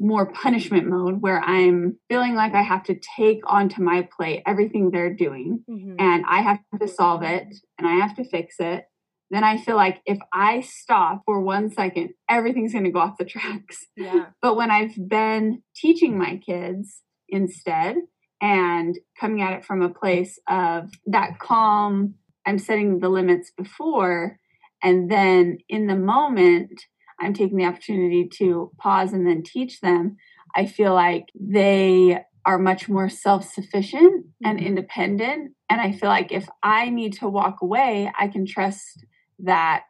[0.00, 4.90] more punishment mode where I'm feeling like I have to take onto my plate everything
[4.90, 5.96] they're doing mm-hmm.
[5.98, 7.46] and I have to solve it
[7.78, 8.86] and I have to fix it,
[9.30, 13.18] then I feel like if I stop for one second, everything's going to go off
[13.18, 13.86] the tracks.
[13.94, 14.26] Yeah.
[14.40, 17.96] But when I've been teaching my kids instead
[18.40, 22.14] and coming at it from a place of that calm,
[22.46, 24.39] I'm setting the limits before,
[24.82, 26.82] and then in the moment,
[27.20, 30.16] I'm taking the opportunity to pause and then teach them,
[30.56, 34.66] I feel like they are much more self sufficient and mm-hmm.
[34.66, 35.52] independent.
[35.68, 39.04] And I feel like if I need to walk away, I can trust
[39.40, 39.84] that,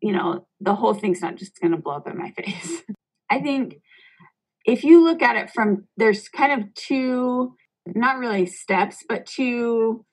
[0.00, 2.82] you know, the whole thing's not just going to blow up in my face.
[3.30, 3.80] I think
[4.64, 7.54] if you look at it from, there's kind of two,
[7.86, 10.04] not really steps, but two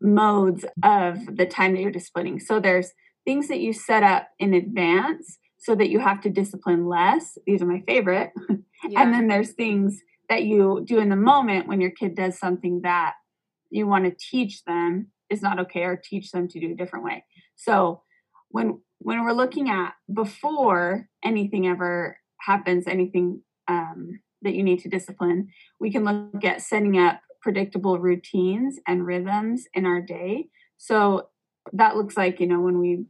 [0.00, 2.40] modes of the time that you're disciplining.
[2.40, 2.92] So there's
[3.24, 7.38] things that you set up in advance so that you have to discipline less.
[7.46, 8.32] These are my favorite.
[8.88, 9.02] Yeah.
[9.02, 12.80] and then there's things that you do in the moment when your kid does something
[12.82, 13.14] that
[13.70, 17.04] you want to teach them is not okay or teach them to do a different
[17.04, 17.24] way.
[17.54, 18.02] So
[18.48, 24.88] when when we're looking at before anything ever happens, anything um, that you need to
[24.88, 25.48] discipline,
[25.80, 30.48] we can look at setting up predictable routines and rhythms in our day.
[30.76, 31.28] So
[31.72, 33.06] that looks like, you know, when we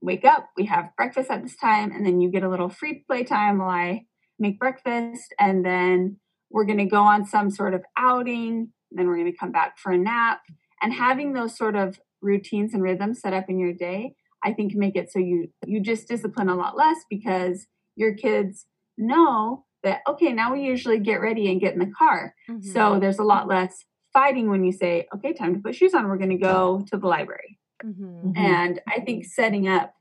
[0.00, 3.04] wake up, we have breakfast at this time, and then you get a little free
[3.06, 4.06] play time while I
[4.38, 6.16] make breakfast, and then
[6.50, 9.78] we're going to go on some sort of outing, then we're going to come back
[9.78, 10.40] for a nap.
[10.82, 14.74] And having those sort of routines and rhythms set up in your day, I think
[14.74, 18.66] make it so you you just discipline a lot less because your kids
[18.98, 22.34] know that okay, now we usually get ready and get in the car.
[22.50, 22.68] Mm-hmm.
[22.70, 26.08] So there's a lot less fighting when you say, okay, time to put shoes on.
[26.08, 27.58] We're going to go to the library.
[27.84, 28.04] Mm-hmm.
[28.04, 28.36] mm-hmm.
[28.36, 29.94] And I think setting up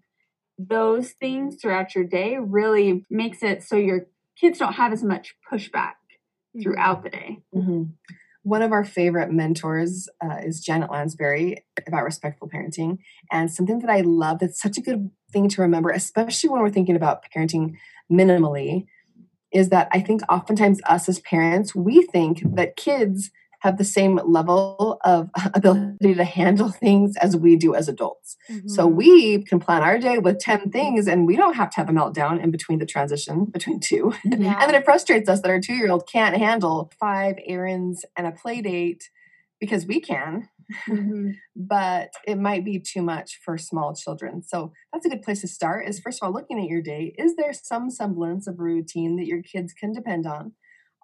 [0.58, 4.08] those things throughout your day really makes it so your
[4.40, 5.94] kids don't have as much pushback
[6.62, 7.04] throughout mm-hmm.
[7.04, 7.40] the day.
[7.56, 7.84] Mm-hmm.
[8.44, 12.98] One of our favorite mentors uh, is Janet Lansbury about respectful parenting.
[13.32, 16.72] And something that I love that's such a good thing to remember, especially when we're
[16.72, 17.76] thinking about parenting
[18.12, 18.88] minimally,
[19.54, 23.30] is that I think oftentimes us as parents, we think that kids
[23.62, 28.36] have the same level of ability to handle things as we do as adults.
[28.50, 28.68] Mm-hmm.
[28.68, 31.90] So we can plan our day with 10 things and we don't have to have
[31.90, 34.14] a meltdown in between the transition between two.
[34.26, 34.34] Yeah.
[34.60, 38.28] and then it frustrates us that our two year old can't handle five errands and
[38.28, 39.10] a play date
[39.60, 40.50] because we can.
[40.88, 41.32] Mm-hmm.
[41.56, 44.42] but it might be too much for small children.
[44.42, 47.14] So that's a good place to start is first of all looking at your day.
[47.18, 50.54] Is there some semblance of routine that your kids can depend on?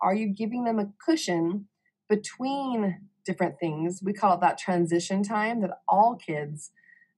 [0.01, 1.67] Are you giving them a cushion
[2.09, 4.01] between different things.
[4.03, 6.71] We call it that transition time that all kids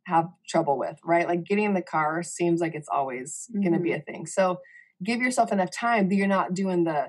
[0.06, 1.28] have trouble with, right?
[1.28, 3.62] Like getting in the car seems like it's always mm-hmm.
[3.62, 4.26] going to be a thing.
[4.26, 4.60] So
[5.04, 7.08] give yourself enough time that you're not doing the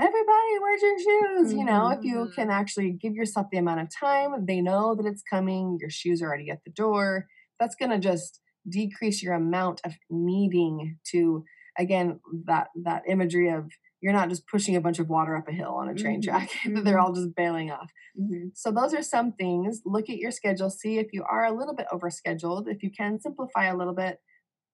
[0.00, 1.58] everybody where's your shoes mm-hmm.
[1.58, 2.32] you know if you mm-hmm.
[2.32, 6.20] can actually give yourself the amount of time they know that it's coming your shoes
[6.20, 7.26] are already at the door
[7.60, 11.44] that's going to just decrease your amount of needing to
[11.78, 15.52] again that that imagery of you're not just pushing a bunch of water up a
[15.52, 16.30] hill on a train mm-hmm.
[16.30, 17.00] track they're mm-hmm.
[17.00, 18.48] all just bailing off mm-hmm.
[18.54, 21.74] so those are some things look at your schedule see if you are a little
[21.74, 24.18] bit overscheduled if you can simplify a little bit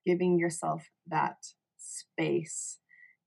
[0.06, 1.36] giving yourself that
[1.78, 2.78] space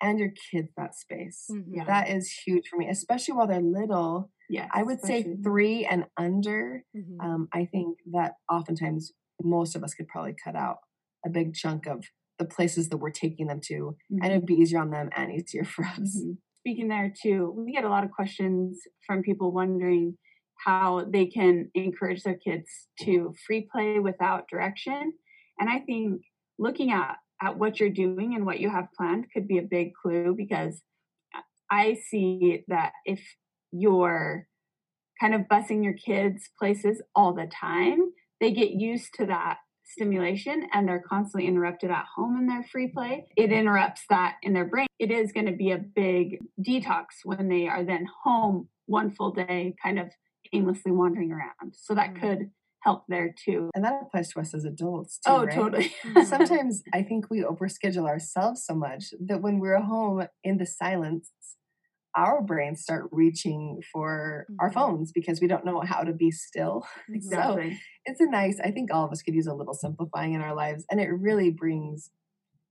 [0.01, 1.85] and your kids that space mm-hmm.
[1.87, 6.05] that is huge for me especially while they're little yeah i would say three and
[6.17, 7.19] under mm-hmm.
[7.19, 10.77] um, i think that oftentimes most of us could probably cut out
[11.25, 12.05] a big chunk of
[12.39, 14.23] the places that we're taking them to mm-hmm.
[14.23, 16.31] and it'd be easier on them and easier for us mm-hmm.
[16.59, 20.17] speaking there too we get a lot of questions from people wondering
[20.65, 25.13] how they can encourage their kids to free play without direction
[25.59, 26.21] and i think
[26.59, 29.91] looking at at what you're doing and what you have planned could be a big
[30.01, 30.81] clue because
[31.71, 33.21] i see that if
[33.71, 34.47] you're
[35.19, 37.99] kind of busing your kids places all the time
[38.39, 42.87] they get used to that stimulation and they're constantly interrupted at home in their free
[42.87, 44.87] play, it interrupts that in their brain.
[44.99, 49.31] It is going to be a big detox when they are then home one full
[49.31, 50.07] day, kind of
[50.53, 51.73] aimlessly wandering around.
[51.73, 52.21] So that mm.
[52.21, 53.69] could help there too.
[53.75, 55.31] And that applies to us as adults too.
[55.31, 55.53] Oh, right?
[55.53, 55.93] totally.
[56.25, 61.31] Sometimes I think we overschedule ourselves so much that when we're home in the silence,
[62.17, 64.55] our brains start reaching for mm-hmm.
[64.59, 66.85] our phones because we don't know how to be still.
[67.09, 67.73] Exactly.
[67.73, 70.41] So it's a nice, I think all of us could use a little simplifying in
[70.41, 70.85] our lives.
[70.89, 72.09] And it really brings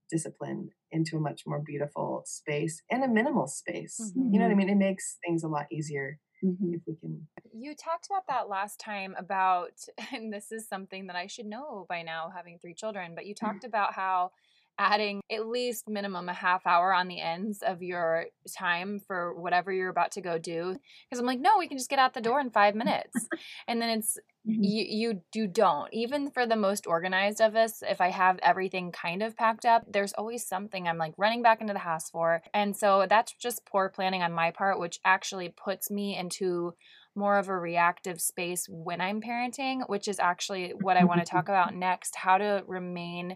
[0.09, 3.99] discipline into a much more beautiful space and a minimal space.
[4.01, 4.33] Mm-hmm.
[4.33, 4.57] You know what I mm-hmm.
[4.59, 4.69] mean?
[4.69, 6.19] It makes things a lot easier.
[6.43, 6.75] Mm-hmm.
[6.75, 7.27] If we can.
[7.51, 9.71] You talked about that last time about,
[10.13, 13.33] and this is something that I should know by now, having three children, but you
[13.33, 13.39] mm.
[13.39, 14.31] talked about how
[14.77, 18.25] adding at least minimum a half hour on the ends of your
[18.57, 20.75] time for whatever you're about to go do
[21.09, 23.27] because i'm like no we can just get out the door in five minutes.
[23.67, 24.63] And then it's mm-hmm.
[24.63, 25.93] you you you don't.
[25.93, 29.83] Even for the most organized of us if i have everything kind of packed up
[29.89, 32.41] there's always something i'm like running back into the house for.
[32.53, 36.73] And so that's just poor planning on my part which actually puts me into
[37.15, 41.25] more of a reactive space when i'm parenting which is actually what i want to
[41.25, 43.35] talk about next how to remain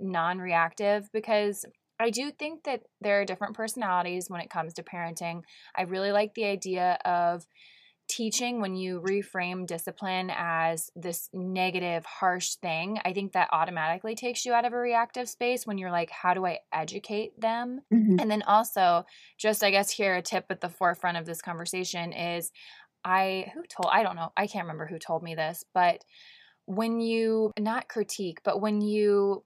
[0.00, 1.64] non reactive because
[2.00, 5.42] I do think that there are different personalities when it comes to parenting.
[5.76, 7.44] I really like the idea of
[8.10, 12.98] teaching when you reframe discipline as this negative, harsh thing.
[13.04, 16.34] I think that automatically takes you out of a reactive space when you're like, how
[16.34, 17.82] do I educate them?
[17.92, 18.16] Mm-hmm.
[18.18, 19.04] And then also,
[19.38, 22.50] just I guess here, a tip at the forefront of this conversation is
[23.04, 26.02] I, who told, I don't know, I can't remember who told me this, but
[26.66, 29.44] when you not critique, but when you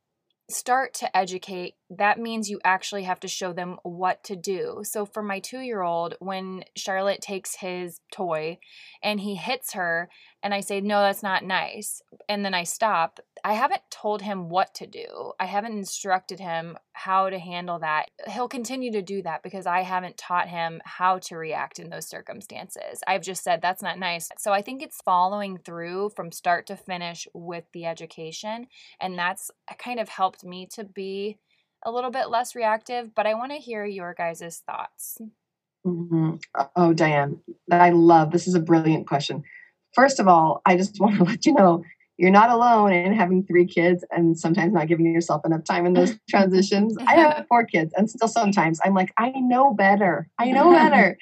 [0.50, 4.80] start to educate, that means you actually have to show them what to do.
[4.82, 8.58] So for my two year old, when Charlotte takes his toy
[9.02, 10.08] and he hits her,
[10.42, 14.48] and I say, No, that's not nice, and then I stop, I haven't told him
[14.48, 15.32] what to do.
[15.38, 18.10] I haven't instructed him how to handle that.
[18.26, 22.08] He'll continue to do that because I haven't taught him how to react in those
[22.08, 23.02] circumstances.
[23.06, 24.30] I've just said, That's not nice.
[24.38, 28.66] So I think it's following through from start to finish with the education.
[28.98, 31.38] And that's kind of helped me to be
[31.84, 33.14] a little bit less reactive.
[33.14, 35.18] But I want to hear your guys' thoughts.
[35.86, 36.36] Mm-hmm.
[36.76, 37.40] Oh, Diane,
[37.70, 39.44] I love this is a brilliant question.
[39.94, 41.84] First of all, I just want to let you know
[42.16, 45.94] you're not alone in having three kids and sometimes not giving yourself enough time in
[45.94, 46.96] those transitions.
[47.06, 50.28] I have four kids, and still sometimes I'm like, I know better.
[50.38, 51.18] I know better.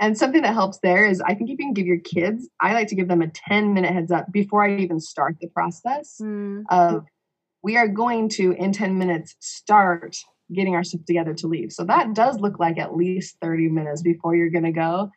[0.00, 2.72] and something that helps there is I think if you can give your kids, I
[2.72, 6.16] like to give them a 10 minute heads up before I even start the process
[6.22, 6.62] mm.
[6.70, 7.04] of
[7.62, 10.16] we are going to, in 10 minutes, start
[10.52, 11.72] getting our stuff together to leave.
[11.72, 15.10] So that does look like at least 30 minutes before you're going to go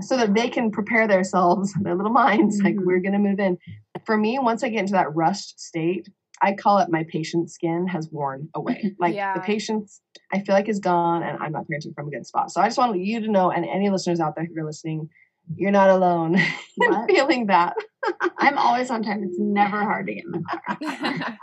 [0.00, 2.86] so that they can prepare themselves, their little minds, like mm-hmm.
[2.86, 3.58] we're going to move in.
[4.04, 6.08] For me, once I get into that rushed state,
[6.40, 8.94] I call it my patient skin has worn away.
[9.00, 9.34] Like yeah.
[9.34, 10.00] the patience,
[10.32, 12.50] I feel like is gone, and I'm not parenting from a good spot.
[12.50, 15.08] So I just want you to know, and any listeners out there who are listening,
[15.54, 16.36] you're not alone
[16.80, 17.74] in feeling that.
[18.38, 19.22] I'm always on time.
[19.24, 21.38] It's never hard to get in the car.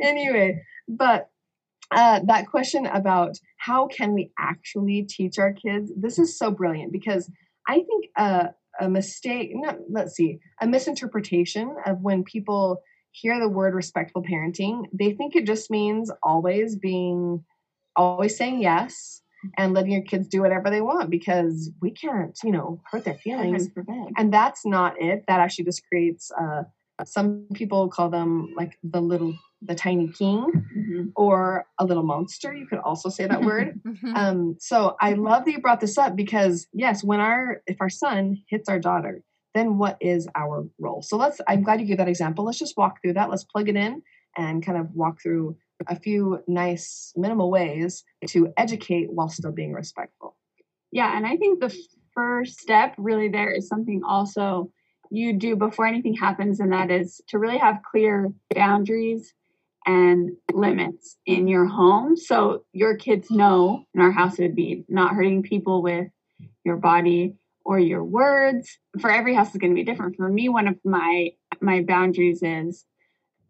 [0.00, 1.30] anyway, but
[1.94, 6.92] uh, that question about how can we actually teach our kids this is so brilliant
[6.92, 7.30] because
[7.68, 8.48] i think uh,
[8.80, 12.82] a mistake not, let's see a misinterpretation of when people
[13.12, 17.44] hear the word respectful parenting they think it just means always being
[17.96, 19.22] always saying yes
[19.56, 23.14] and letting your kids do whatever they want because we can't you know hurt their
[23.14, 23.68] feelings.
[24.16, 25.24] And that's not it.
[25.28, 26.62] That actually just creates uh,
[27.04, 29.34] some people call them like the little
[29.66, 30.46] the tiny king
[30.76, 31.04] mm-hmm.
[31.16, 33.80] or a little monster you could also say that word.
[33.94, 34.16] Mm-hmm.
[34.16, 37.90] um, so i love that you brought this up because yes when our if our
[37.90, 39.22] son hits our daughter
[39.54, 41.00] then what is our role?
[41.02, 42.44] So let's i'm glad you gave that example.
[42.44, 43.30] Let's just walk through that.
[43.30, 44.02] Let's plug it in
[44.36, 45.56] and kind of walk through
[45.86, 50.36] a few nice minimal ways to educate while still being respectful.
[50.90, 51.74] Yeah and i think the
[52.14, 54.70] first step really there is something also
[55.10, 59.32] you do before anything happens, and that is to really have clear boundaries
[59.86, 62.16] and limits in your home.
[62.16, 66.08] So your kids know in our house it would be not hurting people with
[66.64, 68.78] your body or your words.
[69.00, 70.16] For every house is going to be different.
[70.16, 71.30] For me, one of my
[71.60, 72.84] my boundaries is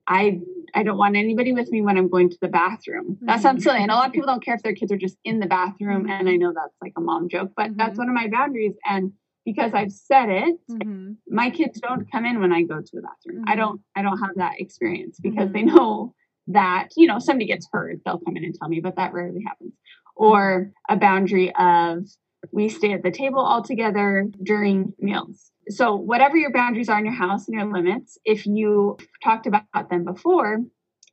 [0.07, 0.41] I
[0.74, 3.18] I don't want anybody with me when I'm going to the bathroom.
[3.22, 3.80] That sounds silly.
[3.80, 6.11] And a lot of people don't care if their kids are just in the bathroom.
[6.11, 7.76] And I know that's like a mom joke, but mm-hmm.
[7.76, 8.74] that's one of my boundaries.
[8.85, 9.12] And
[9.45, 11.12] because I've said it, mm-hmm.
[11.28, 13.43] my kids don't come in when I go to the bathroom.
[13.43, 13.51] Mm-hmm.
[13.51, 15.76] I don't I don't have that experience because they mm-hmm.
[15.76, 16.14] know
[16.49, 19.42] that, you know, somebody gets hurt, they'll come in and tell me, but that rarely
[19.47, 19.72] happens.
[20.16, 22.07] Or a boundary of
[22.53, 25.51] we stay at the table all together during meals.
[25.68, 29.90] So whatever your boundaries are in your house and your limits, if you talked about
[29.90, 30.59] them before,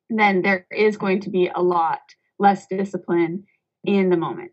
[0.09, 2.01] then there is going to be a lot
[2.37, 3.45] less discipline
[3.83, 4.51] in the moment.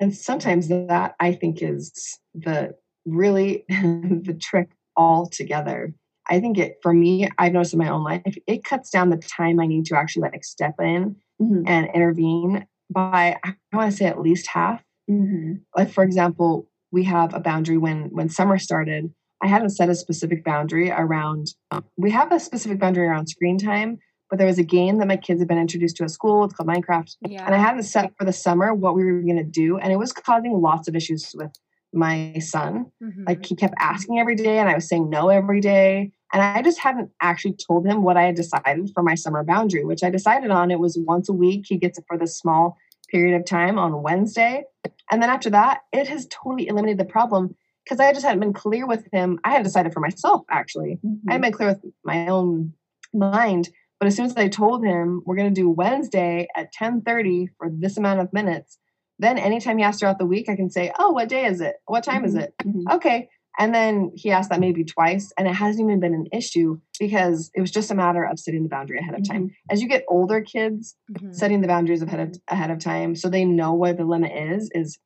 [0.00, 2.74] And sometimes that I think is the
[3.06, 5.94] really the trick altogether.
[6.28, 9.16] I think it for me, I've noticed in my own life, it cuts down the
[9.16, 11.62] time I need to actually like step in mm-hmm.
[11.66, 14.82] and intervene by I want to say at least half.
[15.10, 15.54] Mm-hmm.
[15.76, 19.12] Like for example, we have a boundary when when summer started.
[19.42, 21.48] I hadn't set a specific boundary around.
[21.96, 23.98] We have a specific boundary around screen time,
[24.28, 26.44] but there was a game that my kids had been introduced to at school.
[26.44, 27.46] It's called Minecraft, yeah.
[27.46, 29.96] and I hadn't set for the summer what we were going to do, and it
[29.96, 31.52] was causing lots of issues with
[31.92, 32.86] my son.
[33.02, 33.24] Mm-hmm.
[33.26, 36.12] Like he kept asking every day, and I was saying no every day.
[36.32, 39.84] And I just hadn't actually told him what I had decided for my summer boundary,
[39.84, 40.70] which I decided on.
[40.70, 41.64] It was once a week.
[41.66, 42.76] He gets it for this small
[43.10, 44.64] period of time on Wednesday.
[45.10, 47.54] And then after that, it has totally eliminated the problem
[47.84, 49.38] because I just hadn't been clear with him.
[49.44, 50.98] I had decided for myself, actually.
[51.04, 51.30] Mm-hmm.
[51.30, 52.74] I had been clear with my own
[53.14, 53.70] mind.
[53.98, 57.68] But as soon as I told him we're going to do Wednesday at 10:30 for
[57.72, 58.78] this amount of minutes,
[59.18, 61.76] then anytime he asks throughout the week, I can say, "Oh, what day is it?
[61.86, 62.24] What time mm-hmm.
[62.26, 62.92] is it?" Mm-hmm.
[62.92, 63.28] Okay,
[63.58, 67.50] and then he asked that maybe twice, and it hasn't even been an issue because
[67.54, 69.46] it was just a matter of setting the boundary ahead of time.
[69.46, 69.70] Mm-hmm.
[69.70, 71.32] As you get older kids, mm-hmm.
[71.32, 74.70] setting the boundaries ahead of ahead of time so they know where the limit is
[74.74, 74.98] is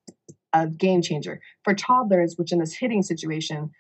[0.53, 1.41] a game changer.
[1.65, 3.71] For toddlers, which in this hitting situation,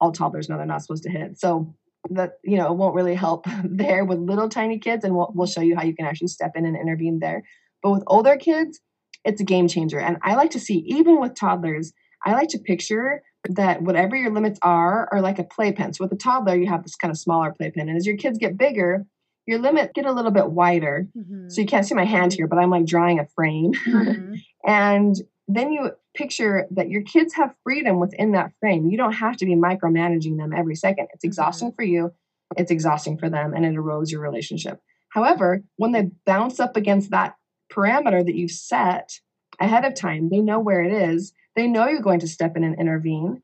[0.00, 1.38] all toddlers know they're not supposed to hit.
[1.38, 1.74] So
[2.10, 5.46] that you know it won't really help there with little tiny kids, and we'll we'll
[5.46, 7.42] show you how you can actually step in and intervene there.
[7.82, 8.80] But with older kids,
[9.26, 9.98] it's a game changer.
[10.00, 11.92] And I like to see, even with toddlers,
[12.24, 15.92] I like to picture that whatever your limits are are like a playpen.
[15.92, 17.88] So with a toddler, you have this kind of smaller playpen.
[17.88, 19.06] And as your kids get bigger,
[19.46, 21.06] your limit get a little bit wider.
[21.16, 21.48] Mm-hmm.
[21.48, 23.72] So you can't see my hand here, but I'm like drawing a frame.
[23.72, 24.34] Mm-hmm.
[24.66, 25.16] and
[25.48, 28.90] then you picture that your kids have freedom within that frame.
[28.90, 31.08] You don't have to be micromanaging them every second.
[31.12, 31.28] It's mm-hmm.
[31.28, 31.76] exhausting mm-hmm.
[31.76, 32.12] for you,
[32.56, 34.80] it's exhausting for them, and it erodes your relationship.
[35.10, 37.36] However, when they bounce up against that
[37.72, 39.20] parameter that you've set
[39.60, 41.32] ahead of time, they know where it is.
[41.56, 43.42] They know you're going to step in and intervene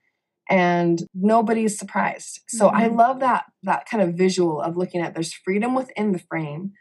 [0.49, 2.41] and nobody's surprised.
[2.49, 2.77] So mm-hmm.
[2.77, 6.73] I love that that kind of visual of looking at there's freedom within the frame,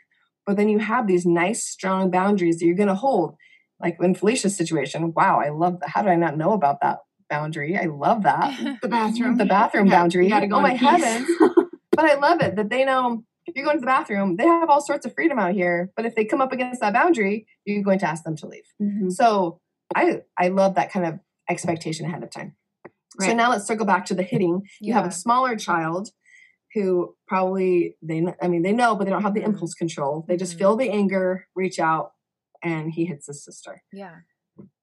[0.45, 3.35] but then you have these nice strong boundaries that you're going to hold.
[3.79, 5.89] Like in Felicia's situation, wow, I love that.
[5.89, 7.77] How did I not know about that boundary?
[7.77, 8.79] I love that.
[8.81, 9.37] the bathroom.
[9.37, 10.29] The bathroom got, boundary.
[10.29, 11.29] Go oh my heavens.
[11.91, 14.69] but I love it that they know if you're going to the bathroom, they have
[14.69, 15.91] all sorts of freedom out here.
[15.95, 18.65] But if they come up against that boundary, you're going to ask them to leave.
[18.81, 19.09] Mm-hmm.
[19.09, 19.59] So
[19.95, 21.19] I I love that kind of
[21.49, 22.55] expectation ahead of time.
[23.19, 23.29] Right.
[23.29, 24.61] So now let's circle back to the hitting.
[24.79, 24.95] You yeah.
[24.95, 26.09] have a smaller child
[26.73, 29.51] who probably they I mean they know but they don't have the mm-hmm.
[29.51, 30.25] impulse control.
[30.27, 30.59] They just mm-hmm.
[30.59, 32.11] feel the anger, reach out
[32.63, 33.83] and he hits his sister.
[33.91, 34.15] Yeah.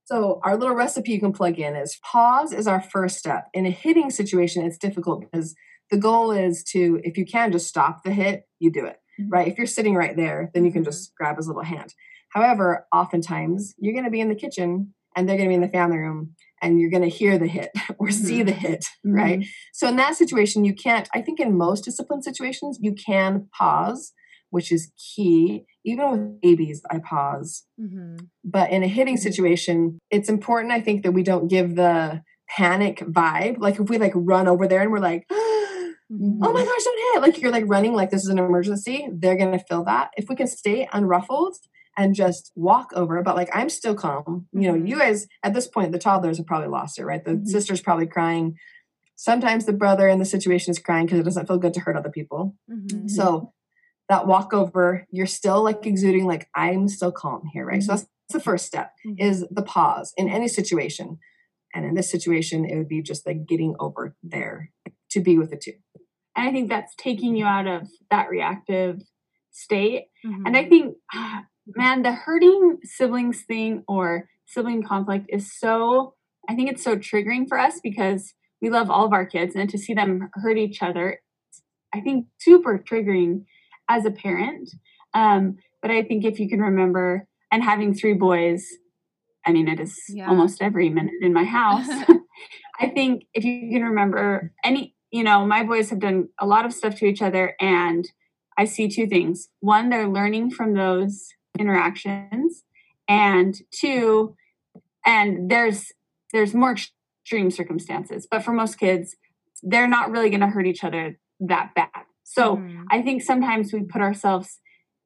[0.05, 3.49] So our little recipe you can plug in is pause is our first step.
[3.55, 5.55] In a hitting situation it's difficult because
[5.91, 8.97] the goal is to if you can just stop the hit, you do it.
[9.19, 9.31] Mm-hmm.
[9.31, 9.49] Right?
[9.49, 10.91] If you're sitting right there, then you can mm-hmm.
[10.91, 11.95] just grab his little hand.
[12.31, 15.61] However, oftentimes you're going to be in the kitchen and they're going to be in
[15.61, 18.25] the family room and you're going to hear the hit or mm-hmm.
[18.25, 19.41] see the hit, right?
[19.41, 19.49] Mm-hmm.
[19.73, 24.13] So in that situation, you can't, I think in most discipline situations, you can pause,
[24.51, 25.65] which is key.
[25.85, 27.65] Even with babies, I pause.
[27.81, 28.27] Mm-hmm.
[28.45, 29.23] But in a hitting mm-hmm.
[29.23, 33.59] situation, it's important, I think, that we don't give the panic vibe.
[33.59, 37.23] Like if we like run over there and we're like, oh my gosh, don't hit.
[37.23, 39.09] Like you're like running like this is an emergency.
[39.13, 40.11] They're going to feel that.
[40.17, 41.55] If we can stay unruffled
[41.99, 43.21] and just walk over.
[43.23, 44.47] But like I'm still calm.
[44.53, 45.01] You know, you mm-hmm.
[45.01, 47.23] guys at this point, the toddlers have probably lost it, right?
[47.23, 47.47] The mm-hmm.
[47.47, 48.57] sister's probably crying.
[49.17, 51.97] Sometimes the brother in the situation is crying because it doesn't feel good to hurt
[51.97, 52.55] other people.
[52.71, 53.09] Mm-hmm.
[53.09, 53.53] So
[54.09, 57.81] that walk over, you're still like exuding like I'm still calm here, right?
[57.81, 57.83] Mm-hmm.
[57.83, 59.27] So that's, that's, the first step mm-hmm.
[59.27, 61.19] is the pause in any situation.
[61.75, 64.71] And in this situation, it would be just like getting over there
[65.11, 65.73] to be with the two.
[66.37, 69.01] And I think that's taking you out of that reactive
[69.51, 70.05] state.
[70.23, 70.69] And I mm-hmm.
[70.69, 70.97] think
[71.75, 76.15] man, the hurting siblings thing or sibling conflict is so,
[76.49, 79.69] I think it's so triggering for us because we love all of our kids and
[79.71, 81.21] to see them hurt each other,
[81.95, 83.45] I think super triggering
[83.89, 84.71] as a parent.
[85.15, 88.67] Um, but I think if you can remember, and having three boys,
[89.47, 90.29] I mean, it is yeah.
[90.29, 91.89] almost every minute in my house.
[92.81, 96.67] I think if you can remember any, you know, my boys have done a lot
[96.67, 98.07] of stuff to each other, and
[98.59, 99.49] I see two things.
[99.61, 101.29] One, they're learning from those
[101.59, 102.65] interactions
[103.09, 104.37] and two
[105.05, 105.93] and there's
[106.33, 109.17] there's more extreme circumstances but for most kids
[109.63, 112.85] they're not really going to hurt each other that bad so mm.
[112.91, 114.61] i think sometimes we put ourselves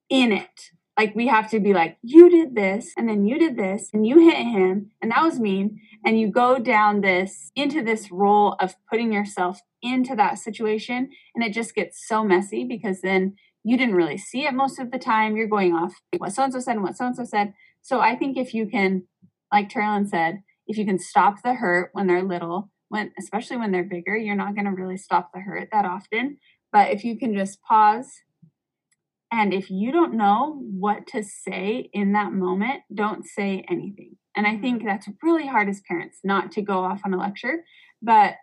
[0.09, 3.57] in it like we have to be like you did this and then you did
[3.57, 7.82] this and you hit him and that was mean and you go down this into
[7.82, 13.00] this role of putting yourself into that situation and it just gets so messy because
[13.00, 13.34] then
[13.64, 15.36] you didn't really see it most of the time.
[15.36, 17.54] You're going off what so and so said and what so and so said.
[17.80, 19.04] So I think if you can,
[19.52, 23.72] like Terilyn said, if you can stop the hurt when they're little, when especially when
[23.72, 26.38] they're bigger, you're not going to really stop the hurt that often.
[26.72, 28.08] But if you can just pause,
[29.30, 34.16] and if you don't know what to say in that moment, don't say anything.
[34.36, 34.88] And I think mm-hmm.
[34.88, 37.64] that's really hard as parents not to go off on a lecture,
[38.02, 38.34] but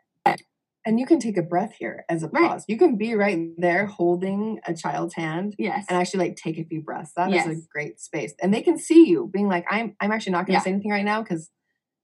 [0.86, 2.42] and you can take a breath here as a pause.
[2.42, 2.64] Right.
[2.68, 5.56] You can be right there holding a child's hand.
[5.58, 5.86] Yes.
[5.90, 7.12] And actually like take a few breaths.
[7.16, 7.48] That yes.
[7.48, 8.34] is a great space.
[8.42, 10.64] And they can see you being like, I'm I'm actually not gonna yeah.
[10.64, 11.50] say anything right now because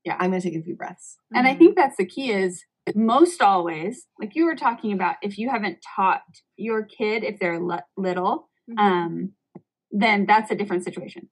[0.03, 1.17] yeah, I'm gonna take a few breaths.
[1.34, 1.55] And mm-hmm.
[1.55, 2.63] I think that's the key is
[2.93, 6.21] most always, like you were talking about, if you haven't taught
[6.55, 8.78] your kid if they're little, mm-hmm.
[8.78, 9.32] um,
[9.91, 11.30] then that's a different situation.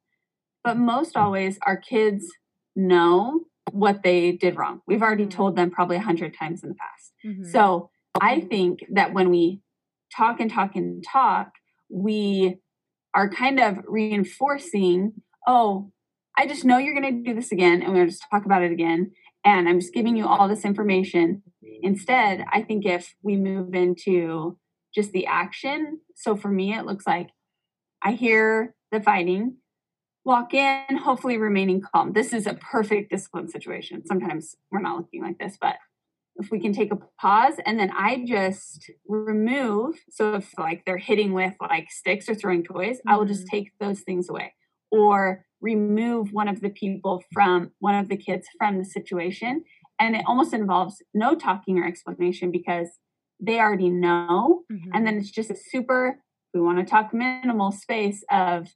[0.64, 2.26] But most always our kids
[2.76, 3.42] know
[3.72, 4.82] what they did wrong.
[4.88, 5.38] We've already mm-hmm.
[5.38, 7.14] told them probably a hundred times in the past.
[7.26, 7.50] Mm-hmm.
[7.52, 7.90] So
[8.20, 9.62] I think that when we
[10.16, 11.52] talk and talk and talk,
[11.90, 12.58] we
[13.14, 15.14] are kind of reinforcing,
[15.48, 15.92] oh,
[16.38, 18.64] I just know you're going to do this again, and we're going to talk about
[18.64, 19.12] it again.
[19.46, 21.44] And I'm just giving you all this information.
[21.82, 24.58] Instead, I think if we move into
[24.96, 27.30] just the action, so for me, it looks like
[28.02, 29.58] I hear the fighting,
[30.26, 32.14] walk in, hopefully remaining calm.
[32.14, 34.06] This is a perfect discipline situation.
[34.06, 35.76] Sometimes we're not looking like this, but
[36.36, 39.96] if we can take a pause and then I just remove.
[40.10, 43.10] So if like they're hitting with like sticks or throwing toys, mm-hmm.
[43.10, 43.58] I will just mm-hmm.
[43.58, 44.54] take those things away
[44.92, 49.64] or remove one of the people from one of the kids from the situation.
[50.00, 52.90] And it almost involves no talking or explanation because
[53.40, 54.64] they already know.
[54.72, 54.92] Mm-hmm.
[54.94, 56.20] And then it's just a super
[56.54, 58.68] we want to talk minimal space of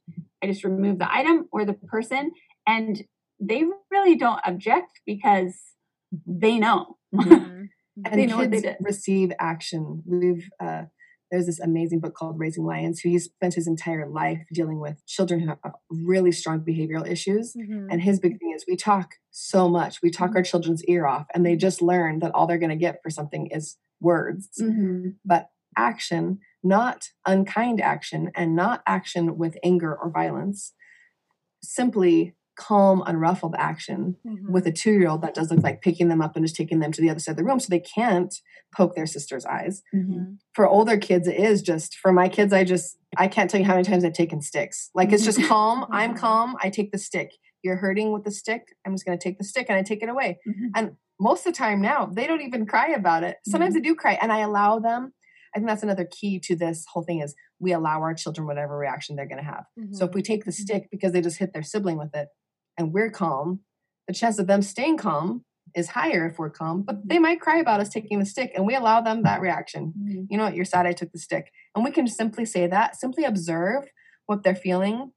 [0.42, 2.32] I just remove the item or the person.
[2.66, 3.02] And
[3.40, 5.54] they really don't object because
[6.26, 6.96] they know.
[7.14, 7.64] Mm-hmm.
[8.04, 10.02] and they know kids they receive action.
[10.06, 10.84] We've uh,
[11.30, 15.04] there's this amazing book called Raising Lions, who he spent his entire life dealing with
[15.06, 15.58] children who have
[15.90, 17.54] really strong behavioral issues.
[17.54, 17.88] Mm-hmm.
[17.90, 20.38] And his big thing is we talk so much, we talk mm-hmm.
[20.38, 23.10] our children's ear off, and they just learn that all they're going to get for
[23.10, 24.48] something is words.
[24.60, 25.10] Mm-hmm.
[25.24, 30.72] But action, not unkind action, and not action with anger or violence,
[31.62, 34.52] simply calm, unruffled action mm-hmm.
[34.52, 36.80] with a two year old that does look like picking them up and just taking
[36.80, 38.34] them to the other side of the room so they can't
[38.76, 39.82] poke their sister's eyes.
[39.94, 40.34] Mm-hmm.
[40.54, 43.66] For older kids, it is just, for my kids, I just, I can't tell you
[43.66, 44.90] how many times I've taken sticks.
[44.94, 45.86] Like it's just calm.
[45.90, 46.56] I'm calm.
[46.60, 47.30] I take the stick.
[47.62, 48.74] You're hurting with the stick.
[48.84, 50.38] I'm just going to take the stick and I take it away.
[50.46, 50.66] Mm-hmm.
[50.74, 53.36] And most of the time now, they don't even cry about it.
[53.46, 53.82] Sometimes mm-hmm.
[53.82, 55.12] they do cry and I allow them.
[55.54, 58.76] I think that's another key to this whole thing is we allow our children whatever
[58.76, 59.64] reaction they're going to have.
[59.92, 62.28] So if we take the stick because they just hit their sibling with it,
[62.76, 63.60] and we're calm,
[64.06, 65.44] the chance of them staying calm
[65.74, 68.66] is higher if we're calm, but they might cry about us taking the stick and
[68.66, 69.92] we allow them that reaction.
[69.98, 70.22] Mm-hmm.
[70.30, 71.52] You know what, you're sad I took the stick.
[71.74, 73.84] And we can simply say that, simply observe
[74.26, 75.12] what they're feeling.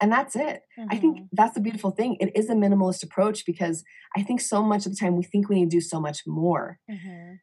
[0.00, 0.62] And that's it.
[0.78, 0.88] Mm-hmm.
[0.90, 1.24] I think mm-hmm.
[1.32, 2.16] that's the beautiful thing.
[2.20, 3.82] It is a minimalist approach because
[4.16, 6.20] I think so much of the time we think we need to do so much
[6.26, 6.78] more.
[6.90, 7.34] Mm-hmm.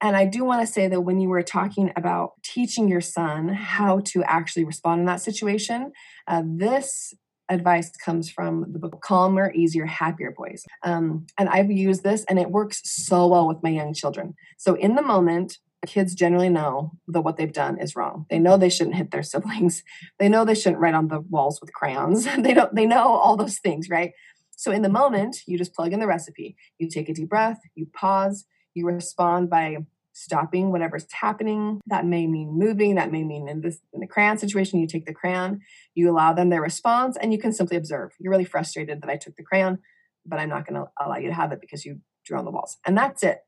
[0.00, 3.48] And I do want to say that when you were talking about teaching your son
[3.48, 5.92] how to actually respond in that situation,
[6.26, 7.12] uh, this
[7.50, 10.64] advice comes from the book Calmer, Easier, Happier Boys.
[10.84, 14.34] Um, and I've used this and it works so well with my young children.
[14.56, 18.26] So in the moment, kids generally know that what they've done is wrong.
[18.30, 19.82] They know they shouldn't hit their siblings.
[20.18, 22.28] They know they shouldn't write on the walls with crayons.
[22.38, 24.12] they don't they know all those things, right?
[24.56, 26.56] So in the moment, you just plug in the recipe.
[26.78, 28.44] You take a deep breath, you pause,
[28.74, 29.78] you respond by
[30.12, 31.80] stopping whatever's happening.
[31.86, 32.96] That may mean moving.
[32.96, 35.60] That may mean in this in the crayon situation, you take the crayon,
[35.94, 38.12] you allow them their response, and you can simply observe.
[38.18, 39.78] You're really frustrated that I took the crayon,
[40.26, 42.50] but I'm not going to allow you to have it because you drew on the
[42.50, 42.78] walls.
[42.86, 43.38] And that's it.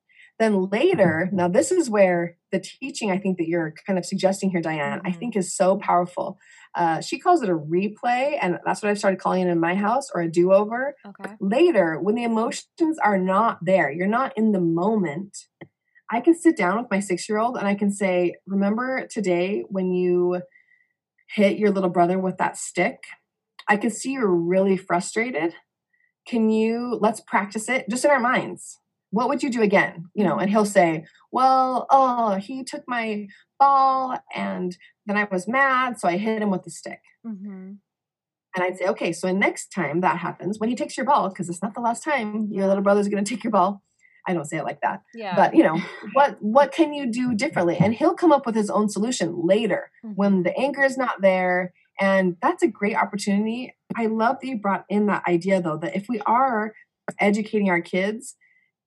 [0.43, 4.51] Then later, now this is where the teaching I think that you're kind of suggesting
[4.51, 5.07] here, Diane, mm-hmm.
[5.07, 6.37] I think is so powerful.
[6.75, 9.77] Uh, she calls it a replay, and that's what I've started calling it in my
[9.77, 10.97] house, or a do over.
[11.07, 11.35] Okay.
[11.41, 15.47] Later, when the emotions are not there, you're not in the moment,
[16.11, 19.63] I can sit down with my six year old and I can say, Remember today
[19.69, 20.43] when you
[21.29, 23.05] hit your little brother with that stick?
[23.69, 25.55] I can see you're really frustrated.
[26.27, 28.81] Can you, let's practice it just in our minds.
[29.13, 30.09] What would you do again?
[30.15, 33.29] You know, and he'll say, Well, oh, he took my
[33.61, 37.01] ball and then I was mad, so I hit him with the stick.
[37.27, 37.73] Mm-hmm.
[38.55, 41.49] And I'd say, okay, so next time that happens, when he takes your ball, because
[41.49, 43.83] it's not the last time your little brother's going to take your ball,
[44.27, 45.03] I don't say it like that.
[45.15, 45.35] Yeah.
[45.35, 45.81] But you know,
[46.13, 47.77] what what can you do differently?
[47.79, 50.15] And he'll come up with his own solution later mm-hmm.
[50.15, 51.73] when the anger is not there.
[52.01, 53.75] And that's a great opportunity.
[53.97, 56.75] I love that you brought in that idea though, that if we are
[57.21, 58.37] educating our kids,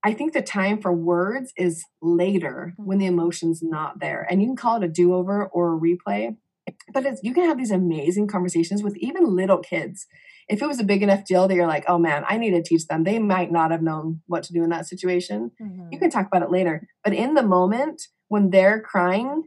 [0.06, 3.20] I think the time for words is later when the mm-hmm.
[3.20, 4.26] emotion's not there.
[4.30, 6.38] And you can call it a do-over or a replay.
[6.94, 10.06] But it's, you can have these amazing conversations with even little kids
[10.48, 12.62] if it was a big enough deal that you're like, oh man, I need to
[12.62, 15.52] teach them, they might not have known what to do in that situation.
[15.62, 15.88] Mm-hmm.
[15.92, 16.88] You can talk about it later.
[17.04, 19.44] But in the moment when they're crying,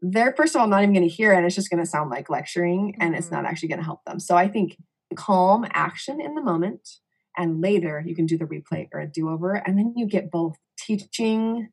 [0.00, 1.44] they're first of all not even going to hear it.
[1.44, 3.18] It's just going to sound like lecturing and mm-hmm.
[3.18, 3.46] it's not mm-hmm.
[3.46, 4.20] actually going to help them.
[4.20, 4.78] So I think
[5.16, 6.88] calm action in the moment
[7.38, 9.54] and later you can do the replay or a do over.
[9.54, 11.68] And then you get both teaching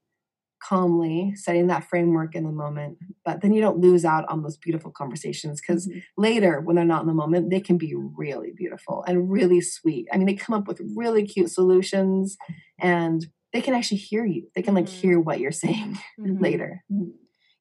[0.63, 2.97] calmly, setting that framework in the moment.
[3.23, 5.99] But then you don't lose out on those beautiful conversations because mm-hmm.
[6.17, 10.07] later, when they're not in the moment, they can be really beautiful and really sweet.
[10.11, 12.37] I mean, they come up with really cute solutions
[12.79, 14.47] and they can actually hear you.
[14.55, 15.07] They can like mm-hmm.
[15.07, 16.41] hear what you're saying mm-hmm.
[16.41, 16.83] later.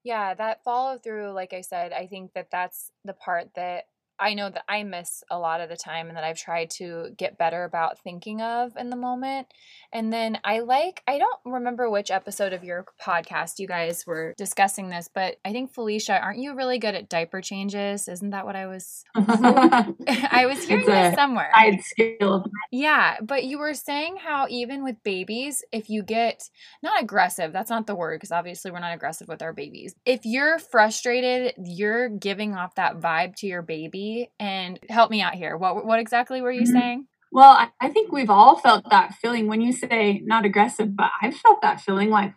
[0.02, 3.84] Yeah, that follow through, like I said, I think that that's the part that
[4.18, 7.08] I know that I miss a lot of the time and that I've tried to
[7.16, 9.48] get better about thinking of in the moment.
[9.92, 14.34] And then I like, I don't remember which episode of your podcast you guys were
[14.36, 18.08] discussing this, but I think Felicia, aren't you really good at diaper changes?
[18.08, 19.04] Isn't that what I was?
[19.16, 21.50] I was hearing this somewhere.
[21.54, 22.44] Side skill.
[22.70, 26.50] Yeah, but you were saying how even with babies, if you get
[26.82, 29.94] not aggressive, that's not the word because obviously we're not aggressive with our babies.
[30.04, 34.03] If you're frustrated, you're giving off that vibe to your baby
[34.38, 35.56] and help me out here.
[35.56, 36.78] What what exactly were you mm-hmm.
[36.78, 37.06] saying?
[37.32, 41.10] Well, I, I, think we've all felt that feeling when you say not aggressive, but
[41.20, 42.32] I've felt that feeling like,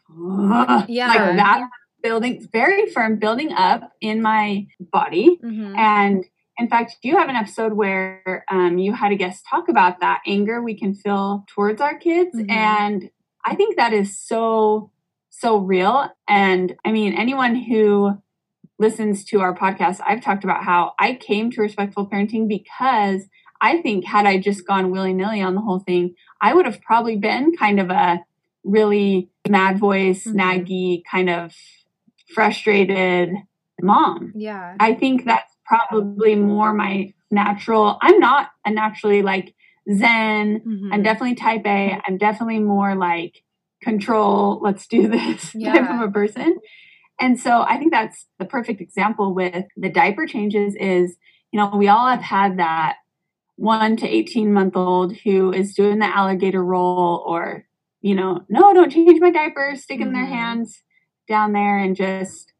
[0.87, 1.69] yeah, like that
[2.01, 5.37] building very firm building up in my body.
[5.43, 5.75] Mm-hmm.
[5.75, 6.25] And
[6.57, 10.21] in fact, you have an episode where um, you had a guest talk about that
[10.25, 12.35] anger we can feel towards our kids.
[12.35, 12.49] Mm-hmm.
[12.49, 13.09] And
[13.45, 14.91] I think that is so,
[15.29, 16.09] so real.
[16.27, 18.17] And I mean, anyone who
[18.79, 23.23] listens to our podcast, I've talked about how I came to respectful parenting because
[23.59, 26.81] I think had I just gone willy nilly on the whole thing, I would have
[26.81, 28.23] probably been kind of a
[28.63, 30.39] really mad voice, mm-hmm.
[30.39, 31.53] naggy, kind of
[32.33, 33.31] frustrated
[33.81, 34.33] mom.
[34.35, 34.75] Yeah.
[34.79, 37.97] I think that's probably more my natural.
[38.01, 39.53] I'm not a naturally like
[39.91, 40.59] zen.
[40.59, 40.93] Mm-hmm.
[40.93, 41.99] I'm definitely type A.
[42.05, 43.43] I'm definitely more like
[43.81, 45.73] control, let's do this yeah.
[45.73, 46.57] type of a person.
[47.19, 51.17] And so I think that's the perfect example with the diaper changes is,
[51.51, 52.97] you know, we all have had that
[53.55, 57.65] one to 18 month old who is doing the alligator roll or,
[58.01, 60.15] you know, no, don't change my diaper, sticking mm-hmm.
[60.15, 60.83] their hands
[61.27, 62.53] down there and just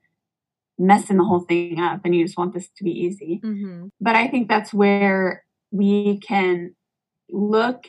[0.80, 2.02] messing the whole thing up.
[2.04, 3.42] And you just want this to be easy.
[3.44, 3.88] Mm-hmm.
[4.02, 6.76] But I think that's where we can
[7.30, 7.86] look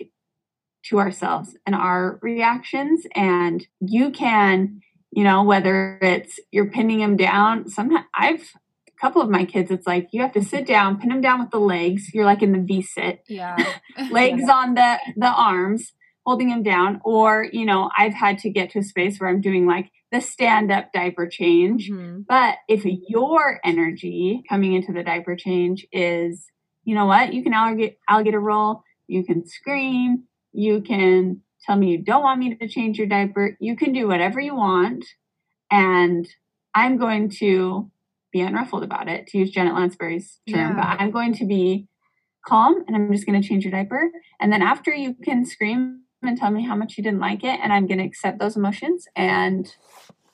[0.85, 3.05] to ourselves and our reactions.
[3.15, 4.81] And you can,
[5.19, 8.55] you know, whether it's you're pinning them down, sometimes I've
[8.87, 11.41] a couple of my kids, it's like you have to sit down, pin them down
[11.41, 12.15] with the legs.
[12.15, 13.25] You're like in the V sit.
[13.27, 13.57] Yeah.
[14.13, 14.53] legs yeah.
[14.53, 15.93] on the the arms,
[16.25, 17.01] holding them down.
[17.05, 20.21] Or, you know, I've had to get to a space where I'm doing like the
[20.21, 21.91] stand up diaper change.
[21.91, 22.21] Mm-hmm.
[22.29, 26.47] But if your energy coming into the diaper change is,
[26.85, 31.91] you know what, you can alligator, alligator roll, you can scream, you can tell me
[31.91, 33.57] you don't want me to change your diaper.
[33.61, 35.05] You can do whatever you want.
[35.71, 36.27] And
[36.75, 37.91] I'm going to
[38.33, 40.97] be unruffled about it, to use Janet Lansbury's term, yeah.
[40.97, 41.87] but I'm going to be
[42.47, 44.11] calm and I'm just going to change your diaper.
[44.41, 47.61] And then after you can scream and tell me how much you didn't like it,
[47.63, 49.73] and I'm going to accept those emotions and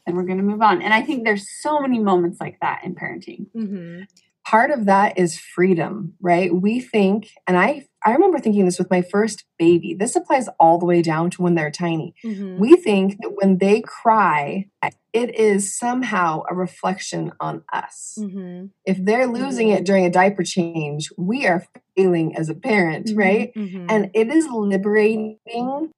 [0.07, 0.83] then we're going to move on.
[0.83, 3.47] And I think there's so many moments like that in parenting.
[3.57, 4.03] Mm-hmm
[4.45, 6.55] part of that is freedom, right?
[6.55, 9.95] We think, and I I remember thinking this with my first baby.
[9.95, 12.15] This applies all the way down to when they're tiny.
[12.23, 12.59] Mm-hmm.
[12.59, 14.69] We think that when they cry,
[15.15, 18.19] it is somehow a reflection on us.
[18.19, 18.67] Mm-hmm.
[18.85, 19.79] If they're losing mm-hmm.
[19.79, 21.65] it during a diaper change, we are
[21.97, 23.19] failing as a parent, mm-hmm.
[23.19, 23.55] right?
[23.55, 23.87] Mm-hmm.
[23.89, 25.39] And it is liberating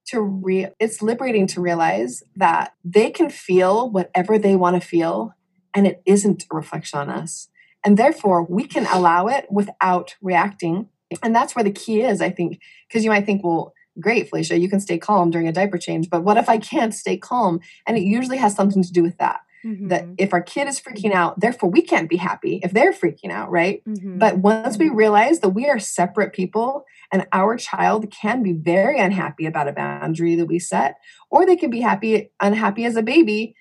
[0.07, 5.32] to re it's liberating to realize that they can feel whatever they want to feel
[5.74, 7.49] and it isn't a reflection on us
[7.87, 10.89] and therefore, we can allow it without reacting.
[11.22, 14.59] And that's where the key is, I think, because you might think, well, great, Felicia,
[14.59, 16.11] you can stay calm during a diaper change.
[16.11, 17.61] But what if I can't stay calm?
[17.87, 19.39] And it usually has something to do with that.
[19.64, 19.87] Mm-hmm.
[19.89, 23.30] That if our kid is freaking out, therefore we can't be happy if they're freaking
[23.30, 23.84] out, right?
[23.84, 24.18] Mm-hmm.
[24.18, 28.99] But once we realize that we are separate people and our child can be very
[28.99, 30.97] unhappy about a boundary that we set,
[31.30, 33.55] or they can be happy, unhappy as a baby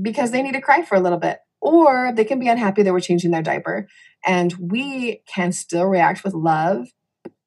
[0.00, 2.92] because they need to cry for a little bit or they can be unhappy that
[2.92, 3.88] we're changing their diaper.
[4.24, 6.88] And we can still react with love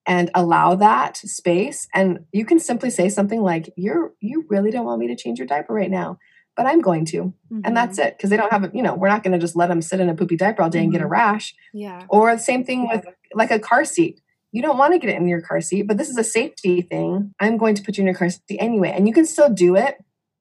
[0.08, 1.88] and allow that space.
[1.94, 5.38] And you can simply say something like, You're you really don't want me to change
[5.38, 6.18] your diaper right now,
[6.56, 7.34] but I'm going to.
[7.52, 7.62] Mm-hmm.
[7.64, 8.18] And that's it.
[8.18, 10.00] Because they don't have a, you know, we're not going to just let them sit
[10.00, 10.86] in a poopy diaper all day mm-hmm.
[10.86, 11.14] and get a mm-hmm.
[11.14, 11.54] rash.
[11.72, 12.04] Yeah.
[12.10, 13.06] Or the same thing with
[13.36, 14.20] like a car seat.
[14.52, 16.82] You don't want to get it in your car seat, but this is a safety
[16.82, 17.36] thing.
[17.40, 18.92] I'm going to put you in your car seat anyway.
[18.96, 19.98] And you can still do it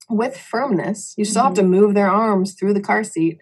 [0.09, 1.13] with firmness.
[1.19, 1.49] You still mm-hmm.
[1.49, 3.39] have to move their arms through the car seat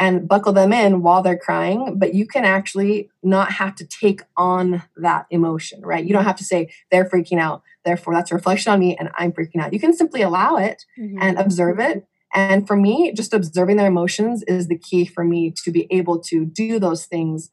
[0.00, 4.22] and buckle them in while they're crying, but you can actually not have to take
[4.34, 6.02] on that emotion, right?
[6.02, 9.10] You don't have to say they're freaking out, therefore that's a reflection on me and
[9.18, 9.74] I'm freaking out.
[9.74, 11.18] You can simply allow it mm-hmm.
[11.20, 12.06] and observe it.
[12.32, 16.18] And for me, just observing their emotions is the key for me to be able
[16.20, 17.50] to do those things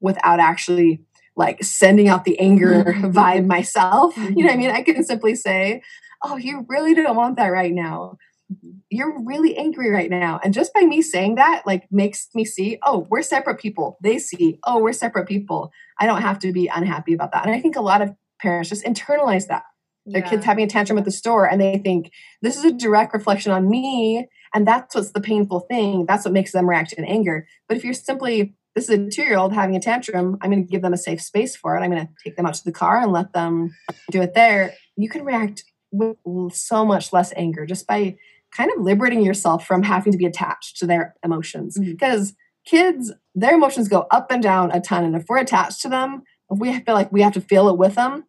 [0.00, 1.00] without actually
[1.34, 3.10] like sending out the anger mm-hmm.
[3.10, 4.16] vibe myself.
[4.16, 4.70] You know what I mean?
[4.70, 5.82] I can simply say,
[6.22, 8.18] Oh, you really don't want that right now
[8.50, 8.78] Mm-hmm.
[8.88, 10.40] you're really angry right now.
[10.42, 13.98] And just by me saying that, like, makes me see, oh, we're separate people.
[14.02, 15.70] They see, oh, we're separate people.
[16.00, 17.44] I don't have to be unhappy about that.
[17.44, 19.64] And I think a lot of parents just internalize that.
[20.06, 20.30] Their yeah.
[20.30, 23.52] kids having a tantrum at the store, and they think this is a direct reflection
[23.52, 24.26] on me.
[24.54, 26.06] And that's what's the painful thing.
[26.06, 27.46] That's what makes them react in anger.
[27.68, 30.64] But if you're simply, this is a two year old having a tantrum, I'm going
[30.64, 31.80] to give them a safe space for it.
[31.80, 33.76] I'm going to take them out to the car and let them
[34.10, 34.72] do it there.
[34.96, 36.16] You can react with
[36.54, 38.16] so much less anger just by
[38.56, 41.90] kind of liberating yourself from having to be attached to their emotions mm-hmm.
[41.90, 42.34] because
[42.66, 46.22] kids their emotions go up and down a ton and if we're attached to them
[46.50, 48.24] if we feel like we have to feel it with them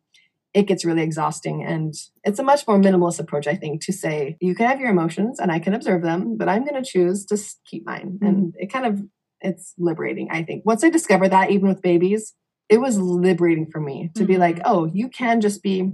[0.54, 1.94] it gets really exhausting and
[2.24, 5.40] it's a much more minimalist approach i think to say you can have your emotions
[5.40, 8.26] and i can observe them but i'm going to choose to keep mine mm-hmm.
[8.26, 9.02] and it kind of
[9.42, 12.34] it's liberating i think once i discovered that even with babies
[12.70, 14.34] it was liberating for me to mm-hmm.
[14.34, 14.72] be like mm-hmm.
[14.72, 15.92] oh you can just be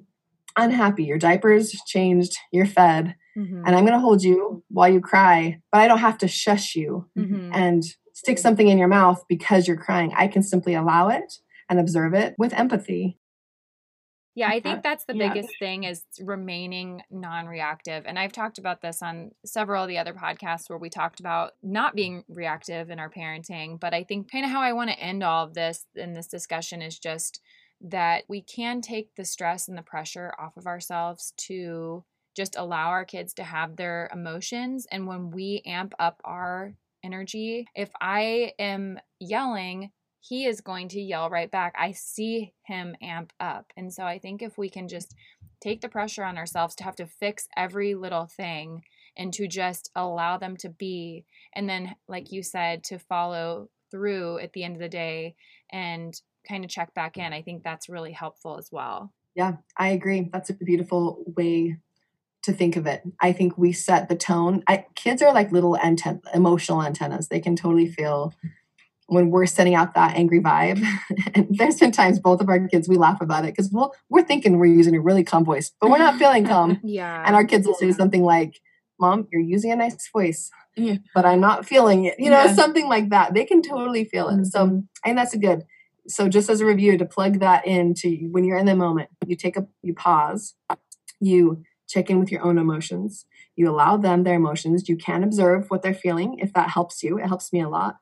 [0.57, 3.63] unhappy your diapers changed you're fed Mm-hmm.
[3.65, 6.75] And I'm going to hold you while you cry, but I don't have to shush
[6.75, 7.51] you mm-hmm.
[7.53, 7.83] and
[8.13, 10.13] stick something in your mouth because you're crying.
[10.15, 11.33] I can simply allow it
[11.69, 13.19] and observe it with empathy.
[14.37, 15.29] Yeah, I think that's the yeah.
[15.29, 18.03] biggest thing is remaining non-reactive.
[18.05, 21.53] And I've talked about this on several of the other podcasts where we talked about
[21.63, 24.99] not being reactive in our parenting, but I think kind of how I want to
[24.99, 27.39] end all of this in this discussion is just
[27.79, 32.03] that we can take the stress and the pressure off of ourselves to
[32.35, 37.67] just allow our kids to have their emotions and when we amp up our energy,
[37.75, 41.75] if I am yelling, he is going to yell right back.
[41.77, 43.71] I see him amp up.
[43.77, 45.13] And so I think if we can just
[45.61, 48.83] take the pressure on ourselves to have to fix every little thing
[49.15, 54.39] and to just allow them to be, and then, like you said, to follow through
[54.39, 55.35] at the end of the day
[55.71, 59.13] and kind of check back in, I think that's really helpful as well.
[59.35, 60.29] Yeah, I agree.
[60.33, 61.77] That's a beautiful way
[62.45, 63.03] to think of it.
[63.19, 64.63] I think we set the tone.
[64.67, 65.77] I, kids are like little
[66.33, 67.27] emotional antennas.
[67.27, 68.33] They can totally feel
[69.07, 70.83] when we're sending out that angry vibe.
[71.33, 74.23] and there's been times both of our kids we laugh about it because we'll, we're
[74.23, 76.79] thinking we're using a really calm voice, but we're not feeling calm.
[76.83, 77.23] yeah.
[77.25, 78.59] And our kids will say something like,
[78.99, 80.97] "Mom, you're using a nice voice." Yeah.
[81.13, 82.53] But I'm not feeling it, you know, yeah.
[82.53, 83.33] something like that.
[83.33, 84.33] They can totally feel it.
[84.33, 84.43] Mm-hmm.
[84.45, 85.63] So, and that's a good.
[86.07, 89.35] So, just as a review to plug that into when you're in the moment, you
[89.35, 90.53] take a, you pause,
[91.19, 93.25] you check in with your own emotions.
[93.55, 94.89] You allow them their emotions.
[94.89, 97.17] You can observe what they're feeling if that helps you.
[97.17, 97.97] It helps me a lot.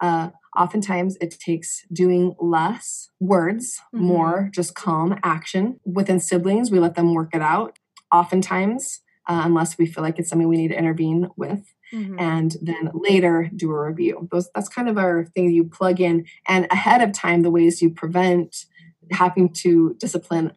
[0.00, 4.04] Uh, oftentimes, it takes doing less words, mm-hmm.
[4.04, 5.80] more just calm action.
[5.84, 7.78] Within siblings, we let them work it out.
[8.10, 11.72] Oftentimes, uh, unless we feel like it's something we need to intervene with.
[11.92, 12.18] Mm-hmm.
[12.18, 14.28] And then later do a review.
[14.32, 17.82] Those that's kind of our thing you plug in and ahead of time the ways
[17.82, 18.64] you prevent
[19.10, 20.52] having to discipline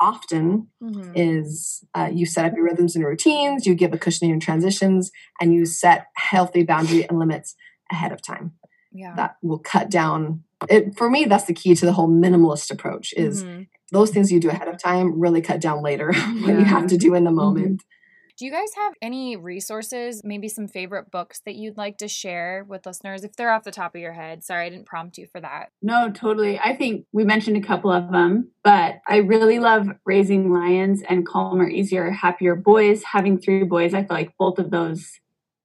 [0.00, 1.12] often mm-hmm.
[1.14, 4.40] is uh, you set up your rhythms and routines, you give a cushion in your
[4.40, 7.54] transitions, and you set healthy boundary and limits
[7.90, 8.52] ahead of time.
[8.92, 9.14] Yeah.
[9.16, 13.12] That will cut down it for me that's the key to the whole minimalist approach
[13.16, 13.62] is mm-hmm.
[13.92, 16.26] those things you do ahead of time really cut down later yeah.
[16.46, 17.36] when you have to do in the mm-hmm.
[17.36, 17.66] moment.
[17.66, 17.97] Mm-hmm.
[18.38, 22.64] Do you guys have any resources, maybe some favorite books that you'd like to share
[22.68, 24.44] with listeners if they're off the top of your head?
[24.44, 25.70] Sorry, I didn't prompt you for that.
[25.82, 26.56] No, totally.
[26.56, 31.26] I think we mentioned a couple of them, but I really love Raising Lions and
[31.26, 33.02] Calmer, Easier, Happier Boys.
[33.12, 35.18] Having three boys, I feel like both of those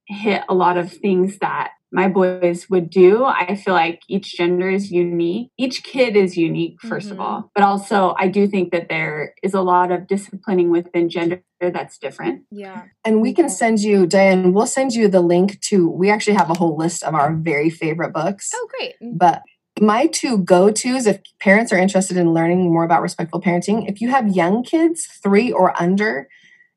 [0.08, 3.24] hit a lot of things that my boys would do.
[3.24, 5.52] I feel like each gender is unique.
[5.60, 7.12] Each kid is unique, 1st mm-hmm.
[7.12, 7.52] of all.
[7.54, 11.98] But also, I do think that there is a lot of disciplining within gender that's
[11.98, 12.44] different.
[12.52, 12.86] Yeah.
[13.04, 16.50] And we can send you, Diane, we'll send you the link to, we actually have
[16.50, 18.52] a whole list of our very favorite books.
[18.54, 18.96] Oh, great.
[19.02, 19.18] Mm.
[19.18, 19.42] But
[19.80, 24.02] my two go tos, if parents are interested in learning more about respectful parenting, if
[24.02, 26.28] you have young kids, three or under,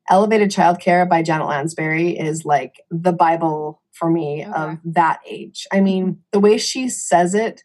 [0.09, 4.53] Elevated Childcare by Janet Lansbury is like the Bible for me okay.
[4.53, 5.67] of that age.
[5.71, 7.63] I mean, the way she says it,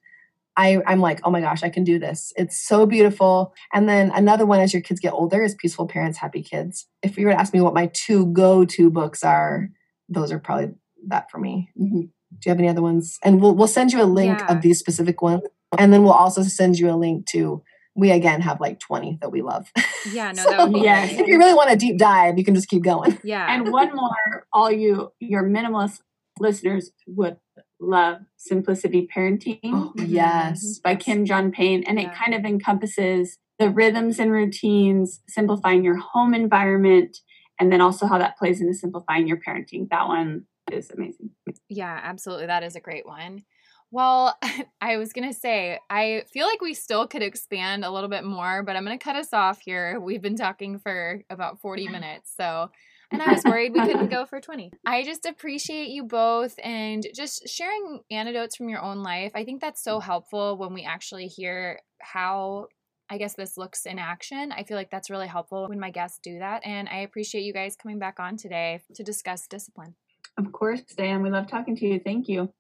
[0.57, 2.33] I, I'm like, oh my gosh, I can do this.
[2.37, 3.55] It's so beautiful.
[3.73, 6.87] And then another one as your kids get older is Peaceful Parents, Happy Kids.
[7.03, 9.71] If you were to ask me what my two go to books are,
[10.09, 10.73] those are probably
[11.09, 11.71] that for me.
[11.81, 12.01] Mm-hmm.
[12.01, 13.19] Do you have any other ones?
[13.25, 14.53] And we'll, we'll send you a link yeah.
[14.53, 15.43] of these specific ones.
[15.79, 17.63] And then we'll also send you a link to
[17.95, 19.71] we again have like 20 that we love.
[20.11, 21.05] Yeah, no, so, that would be yeah.
[21.05, 23.19] If you really want a deep dive, you can just keep going.
[23.23, 23.47] Yeah.
[23.49, 26.01] And one more, all you your minimalist
[26.39, 27.37] listeners would
[27.83, 29.61] love Simplicity Parenting.
[29.65, 30.07] Oh, mm-hmm.
[30.07, 30.65] yes.
[30.65, 30.83] Mm-hmm.
[30.83, 31.85] By Kim John Payne.
[31.85, 32.11] And yeah.
[32.11, 37.19] it kind of encompasses the rhythms and routines, simplifying your home environment,
[37.61, 39.89] and then also how that plays into simplifying your parenting.
[39.91, 41.31] That one is amazing.
[41.69, 42.47] Yeah, absolutely.
[42.47, 43.45] That is a great one.
[43.91, 44.37] Well,
[44.81, 48.25] I was going to say, I feel like we still could expand a little bit
[48.25, 50.01] more, but I'm going to cut us off here.
[50.01, 52.33] We've been talking for about 40 minutes.
[52.37, 52.71] So,
[53.13, 54.73] and I was worried we couldn't go for 20.
[54.87, 59.33] I just appreciate you both and just sharing anecdotes from your own life.
[59.35, 62.67] I think that's so helpful when we actually hear how
[63.11, 64.53] I guess this looks in action.
[64.53, 66.63] I feel like that's really helpful when my guests do that.
[66.65, 69.97] And I appreciate you guys coming back on today to discuss discipline.
[70.39, 71.23] Of course, Dan.
[71.23, 72.01] We love talking to you.
[72.01, 72.53] Thank you.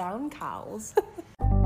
[0.00, 0.94] brown cows.